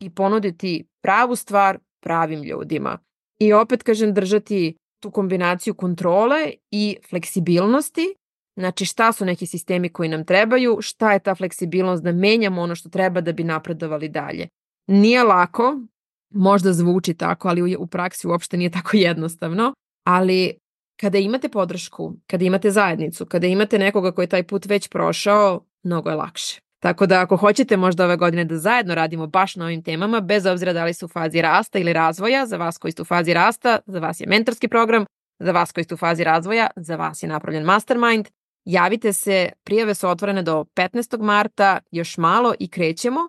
i 0.00 0.10
ponuditi 0.10 0.84
pravu 1.02 1.36
stvar 1.36 1.78
pravim 2.02 2.42
ljudima. 2.42 2.98
I 3.40 3.52
opet 3.52 3.82
kažem 3.82 4.14
držati 4.14 4.76
tu 5.02 5.10
kombinaciju 5.10 5.74
kontrole 5.74 6.52
i 6.70 6.96
fleksibilnosti, 7.10 8.14
znači 8.58 8.84
šta 8.84 9.12
su 9.12 9.24
neki 9.24 9.46
sistemi 9.46 9.88
koji 9.88 10.08
nam 10.08 10.24
trebaju, 10.24 10.78
šta 10.80 11.12
je 11.12 11.18
ta 11.18 11.34
fleksibilnost 11.34 12.02
da 12.02 12.12
menjamo 12.12 12.62
ono 12.62 12.74
što 12.74 12.88
treba 12.88 13.20
da 13.20 13.32
bi 13.32 13.44
napredovali 13.44 14.08
dalje. 14.08 14.48
Nije 14.92 15.22
lako, 15.22 15.80
možda 16.30 16.72
zvuči 16.72 17.14
tako, 17.14 17.48
ali 17.48 17.76
u 17.76 17.86
praksi 17.86 18.26
uopšte 18.26 18.56
nije 18.56 18.70
tako 18.70 18.96
jednostavno, 18.96 19.74
ali 20.06 20.58
kada 21.00 21.18
imate 21.18 21.48
podršku, 21.48 22.14
kada 22.26 22.44
imate 22.44 22.70
zajednicu, 22.70 23.26
kada 23.26 23.46
imate 23.46 23.78
nekoga 23.78 24.12
koji 24.12 24.24
je 24.24 24.28
taj 24.28 24.42
put 24.42 24.66
već 24.66 24.88
prošao, 24.88 25.60
mnogo 25.82 26.10
je 26.10 26.16
lakše. 26.16 26.60
Tako 26.82 27.06
da 27.06 27.20
ako 27.20 27.36
hoćete 27.36 27.76
možda 27.76 28.04
ove 28.04 28.16
godine 28.16 28.44
da 28.44 28.58
zajedno 28.58 28.94
radimo 28.94 29.26
baš 29.26 29.56
na 29.56 29.64
ovim 29.64 29.82
temama, 29.82 30.20
bez 30.20 30.46
obzira 30.46 30.72
da 30.72 30.84
li 30.84 30.94
su 30.94 31.06
u 31.06 31.08
fazi 31.08 31.42
rasta 31.42 31.78
ili 31.78 31.92
razvoja, 31.92 32.46
za 32.46 32.56
vas 32.56 32.78
koji 32.78 32.92
ste 32.92 33.02
u 33.02 33.04
fazi 33.04 33.34
rasta, 33.34 33.78
za 33.86 33.98
vas 33.98 34.20
je 34.20 34.26
mentorski 34.26 34.68
program, 34.68 35.04
za 35.38 35.52
vas 35.52 35.72
koji 35.72 35.84
ste 35.84 35.94
u 35.94 35.96
fazi 35.96 36.24
razvoja, 36.24 36.66
za 36.76 36.96
vas 36.96 37.22
je 37.22 37.28
napravljen 37.28 37.64
mastermind. 37.64 38.28
Javite 38.64 39.12
se, 39.12 39.50
prijave 39.64 39.94
su 39.94 40.08
otvorene 40.08 40.42
do 40.42 40.64
15. 40.76 41.22
marta, 41.22 41.78
još 41.90 42.18
malo 42.18 42.54
i 42.58 42.68
krećemo. 42.68 43.20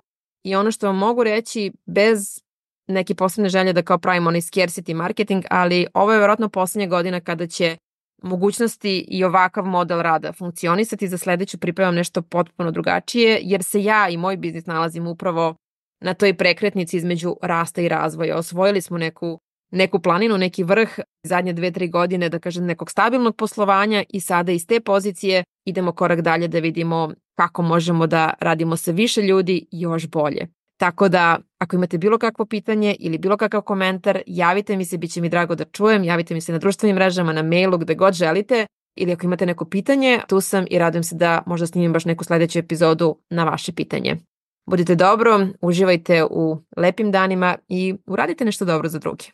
I 0.43 0.55
ono 0.55 0.71
što 0.71 0.87
vam 0.87 0.97
mogu 0.97 1.23
reći 1.23 1.71
bez 1.85 2.43
neke 2.87 3.15
posebne 3.15 3.49
želje 3.49 3.73
da 3.73 3.81
kao 3.81 3.97
pravimo 3.97 4.27
onaj 4.27 4.41
scarcity 4.41 4.93
marketing, 4.93 5.43
ali 5.49 5.87
ovo 5.93 6.13
je 6.13 6.19
verovatno 6.19 6.49
poslednja 6.49 6.87
godina 6.87 7.19
kada 7.19 7.47
će 7.47 7.77
mogućnosti 8.23 9.05
i 9.07 9.23
ovakav 9.23 9.65
model 9.65 10.01
rada 10.01 10.33
funkcionisati. 10.33 11.07
Za 11.07 11.17
sledeću 11.17 11.57
pripremam 11.57 11.95
nešto 11.95 12.21
potpuno 12.21 12.71
drugačije, 12.71 13.39
jer 13.41 13.63
se 13.63 13.83
ja 13.83 14.09
i 14.09 14.17
moj 14.17 14.37
biznis 14.37 14.65
nalazim 14.65 15.07
upravo 15.07 15.55
na 16.01 16.13
toj 16.13 16.33
prekretnici 16.33 16.97
između 16.97 17.35
rasta 17.41 17.81
i 17.81 17.89
razvoja. 17.89 18.37
Osvojili 18.37 18.81
smo 18.81 18.97
neku, 18.97 19.39
neku 19.71 19.99
planinu, 19.99 20.37
neki 20.37 20.63
vrh 20.63 20.89
zadnje 21.23 21.53
dve, 21.53 21.71
tri 21.71 21.87
godine, 21.87 22.29
da 22.29 22.39
kažem, 22.39 22.65
nekog 22.65 22.91
stabilnog 22.91 23.35
poslovanja 23.35 24.03
i 24.09 24.19
sada 24.19 24.51
iz 24.51 24.67
te 24.67 24.79
pozicije 24.79 25.43
idemo 25.65 25.91
korak 25.91 26.21
dalje 26.21 26.47
da 26.47 26.59
vidimo 26.59 27.13
kako 27.35 27.61
možemo 27.61 28.07
da 28.07 28.33
radimo 28.39 28.77
sa 28.77 28.91
više 28.91 29.21
ljudi 29.21 29.65
još 29.71 30.07
bolje. 30.07 30.47
Tako 30.77 31.09
da, 31.09 31.39
ako 31.59 31.75
imate 31.75 31.97
bilo 31.97 32.17
kakvo 32.17 32.45
pitanje 32.45 32.95
ili 32.99 33.17
bilo 33.17 33.37
kakav 33.37 33.61
komentar, 33.61 34.21
javite 34.27 34.77
mi 34.77 34.85
se, 34.85 34.97
bit 34.97 35.11
će 35.11 35.21
mi 35.21 35.29
drago 35.29 35.55
da 35.55 35.65
čujem, 35.65 36.03
javite 36.03 36.33
mi 36.33 36.41
se 36.41 36.51
na 36.51 36.57
društvenim 36.57 36.95
mrežama, 36.95 37.33
na 37.33 37.43
mailu, 37.43 37.77
gde 37.77 37.95
god 37.95 38.13
želite, 38.13 38.65
ili 38.95 39.11
ako 39.11 39.25
imate 39.25 39.45
neko 39.45 39.65
pitanje, 39.65 40.19
tu 40.27 40.41
sam 40.41 40.65
i 40.69 40.79
radujem 40.79 41.03
se 41.03 41.15
da 41.15 41.43
možda 41.45 41.67
snimim 41.67 41.93
baš 41.93 42.05
neku 42.05 42.23
sledeću 42.23 42.59
epizodu 42.59 43.15
na 43.29 43.43
vaše 43.43 43.73
pitanje. 43.73 44.17
Budite 44.65 44.95
dobro, 44.95 45.47
uživajte 45.61 46.23
u 46.23 46.57
lepim 46.77 47.11
danima 47.11 47.55
i 47.67 47.95
uradite 48.05 48.45
nešto 48.45 48.65
dobro 48.65 48.89
za 48.89 48.99
druge. 48.99 49.25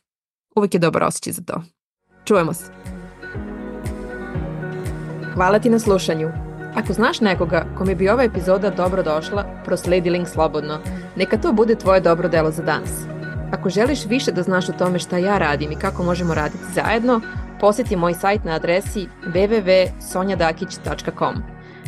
Uvijek 0.55 0.73
je 0.73 0.79
dobar 0.79 1.03
osjećaj 1.03 1.33
za 1.33 1.41
to. 1.43 1.61
Čujemo 2.25 2.53
se. 2.53 2.71
Hvala 5.33 5.59
ti 5.59 5.69
na 5.69 5.79
slušanju. 5.79 6.48
Ako 6.75 6.93
znaš 6.93 7.21
nekoga 7.21 7.65
kome 7.77 7.95
bi 7.95 8.09
ova 8.09 8.23
epizoda 8.23 8.69
dobro 8.69 9.03
došla, 9.03 9.45
prosledi 9.65 10.09
link 10.09 10.27
slobodno. 10.27 10.79
Neka 11.15 11.37
to 11.37 11.53
bude 11.53 11.75
tvoje 11.75 12.01
dobro 12.01 12.29
delo 12.29 12.51
za 12.51 12.63
danas. 12.63 13.05
Ako 13.51 13.69
želiš 13.69 14.05
više 14.05 14.31
da 14.31 14.43
znaš 14.43 14.69
o 14.69 14.73
tome 14.73 14.99
šta 14.99 15.17
ja 15.17 15.37
radim 15.37 15.71
i 15.71 15.75
kako 15.75 16.03
možemo 16.03 16.33
raditi 16.33 16.63
zajedno, 16.73 17.21
poseti 17.59 17.95
moj 17.95 18.13
sajt 18.13 18.43
na 18.43 18.51
adresi 18.51 19.07
www.sonjadakić.com. 19.25 21.35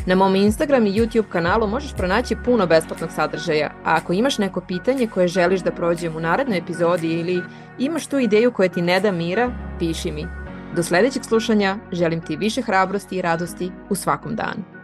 Na 0.06 0.16
mom 0.16 0.36
Instagram 0.36 0.88
i 0.88 0.94
YouTube 0.94 1.30
kanalu 1.30 1.68
možeš 1.68 1.94
pronaći 1.94 2.36
puno 2.46 2.68
besplatnog 2.68 3.12
sadržaja, 3.12 3.72
a 3.86 3.96
ako 3.96 4.14
imaš 4.14 4.38
neko 4.38 4.62
pitanje 4.62 5.08
koje 5.08 5.28
želiš 5.28 5.62
da 5.62 5.72
prođem 5.72 6.16
u 6.16 6.20
narednoj 6.20 6.58
epizodi 6.58 7.08
ili 7.08 7.44
imaš 7.80 8.08
tu 8.08 8.20
ideju 8.20 8.52
koja 8.52 8.70
ti 8.70 8.82
ne 8.82 9.00
da 9.00 9.12
mira, 9.12 9.52
piši 9.80 10.12
mi. 10.12 10.41
Do 10.76 10.84
sledećeg 10.84 11.24
slušanja 11.24 11.78
želim 11.92 12.22
ti 12.22 12.38
više 12.38 12.62
hrabrosti 12.62 13.18
i 13.18 13.22
radosti 13.22 13.72
u 13.90 13.96
svakom 13.96 14.36
danu. 14.36 14.81